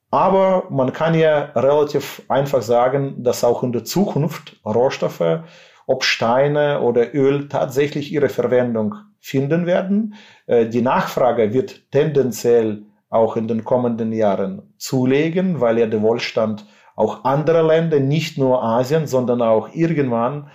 Aber 0.10 0.66
man 0.70 0.94
kann 0.94 1.14
ja 1.14 1.52
relativ 1.56 2.22
einfach 2.30 2.62
sagen, 2.62 3.24
dass 3.24 3.44
auch 3.44 3.64
in 3.64 3.74
der 3.74 3.84
Zukunft 3.84 4.56
Rohstoffe, 4.66 5.42
ob 5.86 6.04
Steine 6.04 6.82
oder 6.82 7.14
Öl, 7.14 7.48
tatsächlich 7.50 8.12
ihre 8.12 8.30
Verwendung 8.30 8.96
finden 9.20 9.66
werden. 9.66 10.16
Äh, 10.46 10.68
die 10.68 10.82
Nachfrage 10.82 11.54
wird 11.54 11.92
tendenziell 11.92 12.84
auch 13.10 13.38
in 13.38 13.48
den 13.48 13.64
kommenden 13.64 14.12
Jahren 14.12 14.74
zulegen, 14.78 15.62
weil 15.62 15.80
ja 15.80 15.88
der 15.88 16.02
Wohlstand 16.02 16.66
auch 16.96 17.24
anderer 17.24 17.64
Länder, 17.64 18.00
nicht 18.00 18.38
nur 18.38 18.64
Asien, 18.64 19.08
sondern 19.08 19.42
auch 19.42 19.70
irgendwann 19.74 20.50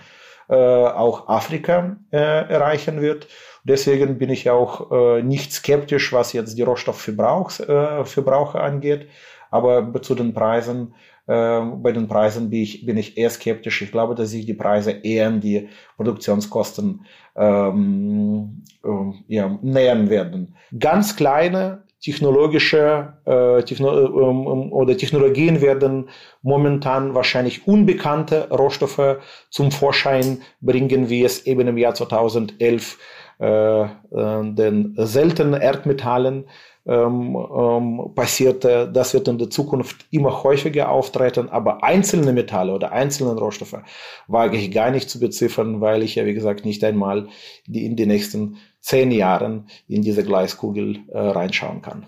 äh, 0.48 0.54
auch 0.54 1.28
Afrika 1.28 1.96
äh, 2.10 2.16
erreichen 2.18 3.00
wird. 3.00 3.28
Deswegen 3.64 4.18
bin 4.18 4.28
ich 4.28 4.50
auch 4.50 4.90
äh, 4.90 5.22
nicht 5.22 5.52
skeptisch, 5.52 6.12
was 6.12 6.32
jetzt 6.32 6.58
die 6.58 6.62
Rohstoffverbrauche 6.62 8.58
äh, 8.58 8.60
angeht. 8.60 9.08
Aber 9.52 10.02
zu 10.02 10.16
den 10.16 10.34
Preisen, 10.34 10.94
äh, 11.26 11.60
bei 11.60 11.92
den 11.92 12.08
Preisen 12.08 12.50
bin 12.50 12.62
ich, 12.62 12.84
bin 12.84 12.96
ich 12.96 13.16
eher 13.16 13.30
skeptisch. 13.30 13.82
Ich 13.82 13.92
glaube, 13.92 14.16
dass 14.16 14.30
sich 14.30 14.46
die 14.46 14.54
Preise 14.54 14.90
eher 14.90 15.28
an 15.28 15.40
die 15.40 15.68
Produktionskosten 15.96 17.06
ähm, 17.36 18.64
äh, 18.82 18.88
ja, 19.28 19.58
nähern 19.62 20.10
werden. 20.10 20.56
Ganz 20.76 21.14
kleine 21.14 21.84
technologische 22.00 23.12
äh, 23.26 23.62
Techno 23.62 23.92
ähm, 23.92 24.72
oder 24.72 24.96
Technologien 24.96 25.60
werden 25.60 26.08
momentan 26.42 27.14
wahrscheinlich 27.14 27.68
unbekannte 27.68 28.48
Rohstoffe 28.50 29.18
zum 29.50 29.70
Vorschein 29.70 30.42
bringen, 30.60 31.08
wie 31.08 31.24
es 31.24 31.46
eben 31.46 31.68
im 31.68 31.78
Jahr 31.78 31.94
2011 31.94 32.98
äh, 33.38 33.82
äh, 33.82 33.88
den 34.10 34.94
seltenen 34.96 35.60
Erdmetallen 35.60 36.38
ähm, 36.38 36.44
ähm, 36.44 36.52
passierte. 36.84 38.90
Das 38.92 39.14
wird 39.14 39.28
in 39.28 39.38
der 39.38 39.50
Zukunft 39.50 40.06
immer 40.10 40.42
häufiger 40.42 40.90
auftreten, 40.90 41.48
aber 41.48 41.84
einzelne 41.84 42.32
Metalle 42.32 42.74
oder 42.74 42.92
einzelne 42.92 43.38
Rohstoffe 43.38 43.78
wage 44.26 44.56
ich 44.56 44.72
gar 44.72 44.90
nicht 44.90 45.08
zu 45.08 45.20
beziffern, 45.20 45.80
weil 45.80 46.02
ich 46.02 46.16
ja, 46.16 46.26
wie 46.26 46.34
gesagt, 46.34 46.64
nicht 46.64 46.82
einmal 46.82 47.28
die 47.66 47.86
in 47.86 47.96
den 47.96 48.08
nächsten 48.08 48.56
zehn 48.80 49.12
Jahren 49.12 49.68
in 49.86 50.02
diese 50.02 50.24
Gleiskugel 50.24 50.98
äh, 51.08 51.18
reinschauen 51.18 51.82
kann. 51.82 52.06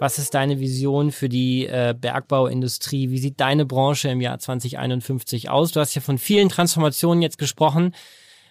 Was 0.00 0.18
ist 0.18 0.34
deine 0.34 0.60
Vision 0.60 1.12
für 1.12 1.28
die 1.28 1.66
äh, 1.66 1.94
Bergbauindustrie? 1.98 3.10
Wie 3.10 3.18
sieht 3.18 3.40
deine 3.40 3.66
Branche 3.66 4.08
im 4.08 4.20
Jahr 4.20 4.38
2051 4.38 5.48
aus? 5.48 5.72
Du 5.72 5.80
hast 5.80 5.94
ja 5.94 6.00
von 6.00 6.18
vielen 6.18 6.48
Transformationen 6.48 7.22
jetzt 7.22 7.38
gesprochen. 7.38 7.94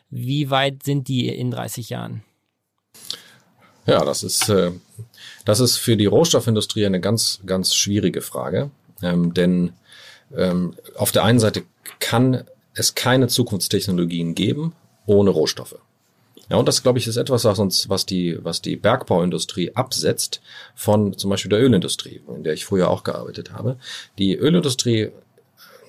Wie 0.10 0.49
weit 0.49 0.84
sind 0.84 1.10
die 1.10 1.27
in 1.27 1.51
30 1.51 1.89
Jahren? 1.89 2.23
Ja, 3.88 4.04
das 4.04 4.21
ist, 4.23 4.50
äh, 4.50 4.71
das 5.45 5.62
ist 5.62 5.78
für 5.78 5.95
die 5.95 6.06
Rohstoffindustrie 6.06 6.86
eine 6.86 7.00
ganz, 7.00 7.39
ganz 7.45 7.73
schwierige 7.73 8.21
Frage. 8.21 8.69
Ähm, 9.02 9.34
denn 9.34 9.73
ähm, 10.36 10.76
auf 10.95 11.12
der 11.12 11.23
einen 11.23 11.39
Seite 11.39 11.63
kann 12.00 12.43
es 12.73 12.95
keine 12.95 13.28
Zukunftstechnologien 13.28 14.36
geben 14.36 14.73
ohne 15.06 15.30
Rohstoffe. 15.30 15.80
Ja, 16.50 16.58
und 16.58 16.67
das, 16.67 16.84
glaube 16.84 17.00
ich, 17.00 17.08
ist 17.08 17.17
etwas, 17.17 17.45
was 17.45 17.60
uns, 17.60 17.89
was 17.89 18.06
die, 18.06 18.38
was 18.43 18.62
die 18.62 18.76
Bergbauindustrie 18.76 19.76
absetzt 19.76 20.41
von 20.76 21.17
zum 21.17 21.30
Beispiel 21.30 21.50
der 21.50 21.62
Ölindustrie, 21.62 22.21
in 22.34 22.43
der 22.43 22.54
ich 22.54 22.65
früher 22.65 22.89
auch 22.89 23.04
gearbeitet 23.04 23.52
habe. 23.52 23.78
Die 24.17 24.36
Ölindustrie, 24.36 25.12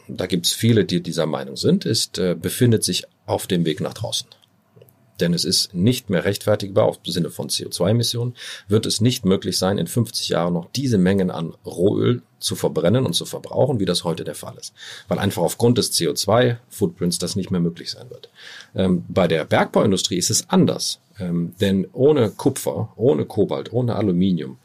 da 0.09 0.27
gibt 0.27 0.47
es 0.47 0.53
viele, 0.53 0.85
die 0.85 1.01
dieser 1.01 1.27
Meinung 1.27 1.57
sind, 1.57 1.85
ist, 1.85 2.19
äh, 2.19 2.35
befindet 2.35 2.85
sich 2.85 3.05
auf 3.27 3.47
dem 3.47 3.65
Weg 3.65 3.81
nach 3.81 3.95
draußen 3.95 4.29
denn 5.21 5.35
es 5.35 5.45
ist 5.45 5.75
nicht 5.75 6.11
mehr 6.11 6.25
rechtfertigbar, 6.25 6.85
auf 6.85 6.99
Sinne 7.05 7.31
von 7.31 7.49
CO2-Emissionen, 7.49 8.35
wird 8.69 8.87
es 8.87 9.01
nicht 9.01 9.25
möglich 9.25 9.59
sein, 9.59 9.79
in 9.79 9.87
50 9.87 10.29
Jahren 10.29 10.55
noch 10.55 10.69
diese 10.75 10.99
Mengen 10.99 11.31
an 11.31 11.55
Rohöl 11.65 12.23
zu 12.39 12.55
verbrennen 12.55 13.05
und 13.05 13.15
zu 13.15 13.25
verbrauchen, 13.25 13.81
wie 13.81 13.85
das 13.85 14.05
heute 14.05 14.25
der 14.25 14.35
Fall 14.35 14.57
ist. 14.59 14.73
Weil 15.09 15.19
einfach 15.19 15.43
aufgrund 15.43 15.79
des 15.79 15.93
CO2-Footprints 15.93 17.19
das 17.19 17.37
nicht 17.37 17.51
mehr 17.51 17.61
möglich 17.61 17.91
sein 17.91 18.11
wird. 18.11 18.31
Ähm, 18.75 19.05
bei 19.09 19.27
der 19.27 19.45
Bergbauindustrie 19.45 20.17
ist 20.17 20.31
es 20.31 20.49
anders. 20.49 21.01
Ähm, 21.19 21.55
denn 21.61 21.89
ohne 21.93 22.31
Kupfer, 22.31 22.93
ohne 22.97 23.25
Kobalt, 23.25 23.73
ohne 23.73 23.97
Aluminium 23.97 24.59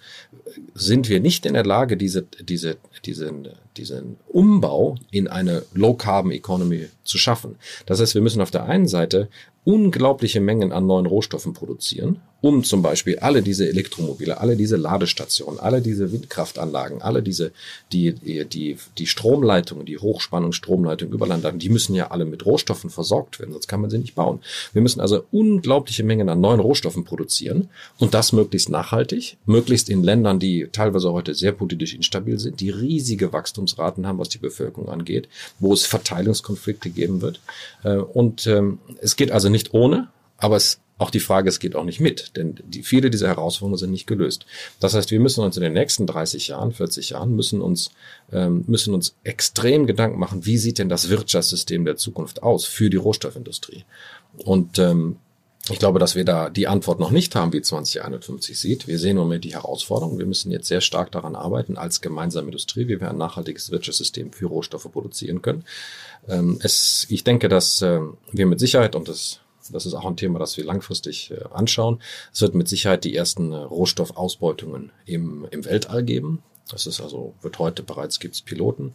sind 0.76 1.10
wir 1.10 1.20
nicht 1.20 1.46
in 1.46 1.54
der 1.54 1.66
Lage, 1.66 1.98
diese, 1.98 2.24
diese, 2.42 2.78
diesen, 3.06 3.50
diesen 3.76 4.18
Umbau 4.28 4.98
in 5.10 5.28
eine 5.28 5.64
Low-Carbon-Economy 5.74 6.90
zu 7.04 7.18
schaffen. 7.18 7.56
Das 7.86 8.00
heißt, 8.00 8.14
wir 8.14 8.22
müssen 8.22 8.42
auf 8.42 8.52
der 8.52 8.66
einen 8.66 8.88
Seite 8.88 9.30
unglaubliche 9.64 10.42
Mengen 10.42 10.72
an 10.72 10.86
neuen 10.86 11.06
Rohstoffen 11.06 11.54
produzieren, 11.54 12.22
um 12.44 12.66
zum 12.66 12.82
Beispiel 12.82 13.20
alle 13.20 13.42
diese 13.42 13.70
Elektromobile, 13.70 14.42
alle 14.42 14.58
diese 14.58 14.76
Ladestationen, 14.76 15.62
alle 15.62 15.82
diese 15.82 16.12
Windkraftanlagen, 16.12 17.02
alle 17.02 17.24
diese, 17.24 17.54
die, 17.94 18.12
die, 18.12 18.78
die 18.98 19.08
Stromleitungen, 19.08 19.86
die 19.86 19.98
Hochspannungsstromleitungen, 19.98 21.14
Überlandleitungen, 21.14 21.62
die 21.62 21.70
müssen 21.70 21.96
ja 21.96 22.12
alle 22.12 22.26
mit 22.26 22.46
Rohstoffen 22.46 22.90
versorgt 22.90 23.40
werden, 23.40 23.54
sonst 23.54 23.70
kann 23.70 23.80
man 23.80 23.90
sie 23.90 23.98
nicht 23.98 24.16
bauen. 24.16 24.42
Wir 24.74 24.82
müssen 24.82 25.00
also 25.00 25.24
unglaubliche 25.32 26.04
Mengen 26.04 26.28
an 26.28 26.42
neuen 26.42 26.60
Rohstoffen 26.60 27.06
produzieren 27.06 27.70
und 27.98 28.14
das 28.14 28.34
möglichst 28.34 28.68
nachhaltig, 28.68 29.38
möglichst 29.46 29.88
in 29.88 30.04
Ländern, 30.04 30.38
die 30.38 30.68
teilweise 30.70 31.14
heute 31.14 31.36
sehr 31.36 31.54
politisch 31.54 31.94
instabil 31.94 32.40
sind, 32.40 32.60
die 32.60 32.72
riesige 32.72 33.32
Wachstumsraten 33.32 34.06
haben, 34.06 34.20
was 34.20 34.28
die 34.28 34.38
Bevölkerung 34.38 34.90
angeht, 34.90 35.30
wo 35.60 35.72
es 35.72 35.86
Verteilungskonflikte 35.86 36.90
geben 36.90 37.22
wird. 37.22 37.40
Äh, 37.86 37.96
und 37.96 38.48
ähm, 38.48 38.80
es 39.00 39.16
geht 39.16 39.32
also 39.32 39.48
nicht 39.48 39.74
ohne, 39.74 40.10
aber 40.38 40.58
es 40.58 40.82
auch 40.98 41.10
die 41.10 41.20
Frage, 41.20 41.50
es 41.50 41.60
geht 41.60 41.76
auch 41.76 41.84
nicht 41.84 42.00
mit, 42.00 42.38
denn 42.38 42.56
die, 42.66 42.84
viele 42.84 43.10
dieser 43.10 43.28
Herausforderungen 43.28 43.78
sind 43.78 43.92
nicht 43.92 44.08
gelöst. 44.08 44.46
Das 44.80 44.94
heißt, 44.94 45.12
wir 45.12 45.20
müssen 45.20 45.44
uns 45.44 45.58
in 45.58 45.64
den 45.64 45.74
nächsten 45.74 46.08
30 46.08 46.48
Jahren, 46.50 46.72
40 46.72 47.10
Jahren, 47.10 47.36
müssen 47.36 47.62
uns, 47.62 47.92
ähm, 48.32 48.64
müssen 48.68 48.94
uns 48.94 49.16
extrem 49.24 49.88
Gedanken 49.88 50.20
machen, 50.20 50.46
wie 50.46 50.58
sieht 50.58 50.78
denn 50.78 50.90
das 50.90 51.10
Wirtschaftssystem 51.10 51.84
der 51.84 51.98
Zukunft 51.98 52.44
aus 52.44 52.66
für 52.66 52.90
die 52.90 52.98
Rohstoffindustrie? 52.98 53.86
Und 54.46 54.80
ähm, 54.80 55.18
Ich 55.70 55.80
glaube, 55.80 55.98
dass 55.98 56.14
wir 56.16 56.26
da 56.26 56.50
die 56.50 56.68
Antwort 56.68 57.00
noch 57.00 57.12
nicht 57.12 57.36
haben, 57.36 57.54
wie 57.54 57.62
2051 57.62 58.60
sieht. 58.60 58.86
Wir 58.86 59.00
sehen 59.00 59.12
im 59.12 59.24
Moment 59.24 59.46
die 59.46 59.54
Herausforderung. 59.54 60.20
Wir 60.20 60.26
müssen 60.26 60.52
jetzt 60.52 60.68
sehr 60.68 60.82
stark 60.82 61.12
daran 61.14 61.38
arbeiten, 61.38 61.78
als 61.78 62.02
gemeinsame 62.02 62.48
Industrie, 62.48 62.90
wie 62.90 63.00
wir 63.00 63.10
ein 63.10 63.18
nachhaltiges 63.18 63.72
Wirtschaftssystem 63.72 64.34
für 64.34 64.48
Rohstoffe 64.48 64.92
produzieren 64.92 65.42
können. 65.42 65.64
Ähm, 66.28 66.60
es, 66.62 67.06
ich 67.08 67.24
denke, 67.24 67.48
dass 67.48 67.82
ähm, 67.82 68.18
wir 68.34 68.46
mit 68.46 68.60
Sicherheit, 68.60 68.94
und 68.94 69.08
das, 69.08 69.40
das 69.72 69.86
ist 69.86 69.94
auch 69.94 70.06
ein 70.06 70.18
Thema, 70.18 70.40
das 70.40 70.58
wir 70.58 70.66
langfristig 70.66 71.32
äh, 71.32 71.44
anschauen, 71.54 72.02
es 72.32 72.42
wird 72.42 72.56
mit 72.56 72.68
Sicherheit 72.68 73.04
die 73.04 73.16
ersten 73.16 73.52
äh, 73.52 73.58
Rohstoffausbeutungen 73.58 74.92
im, 75.06 75.48
im 75.52 75.66
Weltall 75.66 76.04
geben. 76.04 76.44
Das 76.70 76.88
ist 76.88 77.02
also, 77.02 77.34
wird 77.42 77.60
heute 77.60 77.84
bereits, 77.84 78.20
gibt 78.20 78.36
es 78.36 78.42
Piloten. 78.42 78.94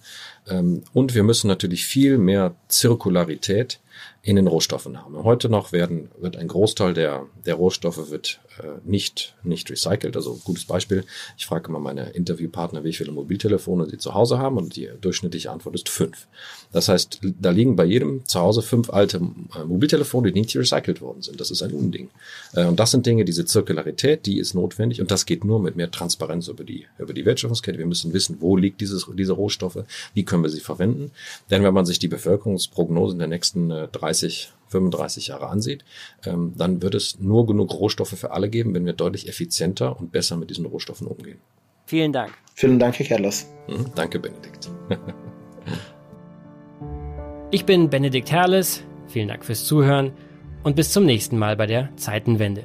Ähm, 0.48 0.82
und 0.94 1.14
wir 1.14 1.22
müssen 1.22 1.48
natürlich 1.48 1.84
viel 1.84 2.18
mehr 2.18 2.54
Zirkularität 2.68 3.80
in 4.22 4.36
den 4.36 4.46
Rohstoffen 4.46 5.02
haben. 5.02 5.22
Heute 5.22 5.48
noch 5.48 5.72
werden, 5.72 6.10
wird 6.18 6.36
ein 6.36 6.48
Großteil 6.48 6.94
der, 6.94 7.26
der 7.44 7.54
Rohstoffe 7.54 8.10
wird 8.10 8.40
nicht, 8.84 9.34
nicht 9.42 9.70
recycelt. 9.70 10.16
Also 10.16 10.40
gutes 10.44 10.64
Beispiel. 10.64 11.04
Ich 11.36 11.46
frage 11.46 11.70
mal 11.70 11.78
meine 11.78 12.10
Interviewpartner, 12.10 12.84
wie 12.84 12.92
viele 12.92 13.12
Mobiltelefone 13.12 13.86
sie 13.88 13.98
zu 13.98 14.14
Hause 14.14 14.38
haben 14.38 14.56
und 14.56 14.76
die 14.76 14.90
durchschnittliche 15.00 15.50
Antwort 15.50 15.74
ist 15.74 15.88
fünf. 15.88 16.26
Das 16.72 16.88
heißt, 16.88 17.20
da 17.40 17.50
liegen 17.50 17.76
bei 17.76 17.84
jedem 17.84 18.26
zu 18.26 18.40
Hause 18.40 18.62
fünf 18.62 18.90
alte 18.90 19.18
äh, 19.18 19.64
Mobiltelefone, 19.64 20.32
die 20.32 20.40
nicht 20.40 20.56
recycelt 20.56 21.00
worden 21.00 21.22
sind. 21.22 21.40
Das 21.40 21.50
ist 21.50 21.62
ein 21.62 21.72
Unding. 21.72 22.10
Äh, 22.54 22.66
und 22.66 22.78
das 22.78 22.90
sind 22.90 23.06
Dinge, 23.06 23.24
diese 23.24 23.44
Zirkularität, 23.44 24.26
die 24.26 24.38
ist 24.38 24.54
notwendig 24.54 25.00
und 25.00 25.10
das 25.10 25.26
geht 25.26 25.44
nur 25.44 25.60
mit 25.60 25.76
mehr 25.76 25.90
Transparenz 25.90 26.48
über 26.48 26.64
die, 26.64 26.86
über 26.98 27.14
die 27.14 27.24
Wertschöpfungskette. 27.24 27.78
Wir 27.78 27.86
müssen 27.86 28.12
wissen, 28.12 28.36
wo 28.40 28.56
liegt 28.56 28.80
dieses, 28.80 29.06
diese 29.14 29.32
Rohstoffe, 29.32 29.84
wie 30.14 30.24
können 30.24 30.42
wir 30.42 30.50
sie 30.50 30.60
verwenden. 30.60 31.10
Denn 31.50 31.62
wenn 31.62 31.74
man 31.74 31.86
sich 31.86 31.98
die 31.98 32.08
Bevölkerungsprognosen 32.08 33.18
der 33.18 33.28
nächsten 33.28 33.70
äh, 33.70 33.88
30, 33.88 34.52
35 34.68 35.28
Jahre 35.28 35.48
ansieht, 35.48 35.84
ähm, 36.24 36.52
dann 36.56 36.82
wird 36.82 36.94
es 36.94 37.18
nur 37.18 37.46
genug 37.46 37.72
Rohstoffe 37.72 38.16
für 38.18 38.30
alle 38.32 38.48
geben, 38.48 38.74
wenn 38.74 38.86
wir 38.86 38.92
deutlich 38.92 39.28
effizienter 39.28 39.98
und 39.98 40.12
besser 40.12 40.36
mit 40.36 40.50
diesen 40.50 40.66
Rohstoffen 40.66 41.06
umgehen. 41.06 41.38
Vielen 41.86 42.12
Dank. 42.12 42.32
Vielen 42.54 42.78
Dank, 42.78 42.98
Herr 42.98 43.06
Herrles. 43.06 43.46
Mhm, 43.68 43.86
danke, 43.94 44.18
Benedikt. 44.18 44.70
ich 47.50 47.64
bin 47.64 47.88
Benedikt 47.88 48.30
Herrles. 48.30 48.84
Vielen 49.06 49.28
Dank 49.28 49.44
fürs 49.44 49.64
Zuhören 49.64 50.12
und 50.64 50.76
bis 50.76 50.92
zum 50.92 51.06
nächsten 51.06 51.38
Mal 51.38 51.56
bei 51.56 51.66
der 51.66 51.96
Zeitenwende. 51.96 52.64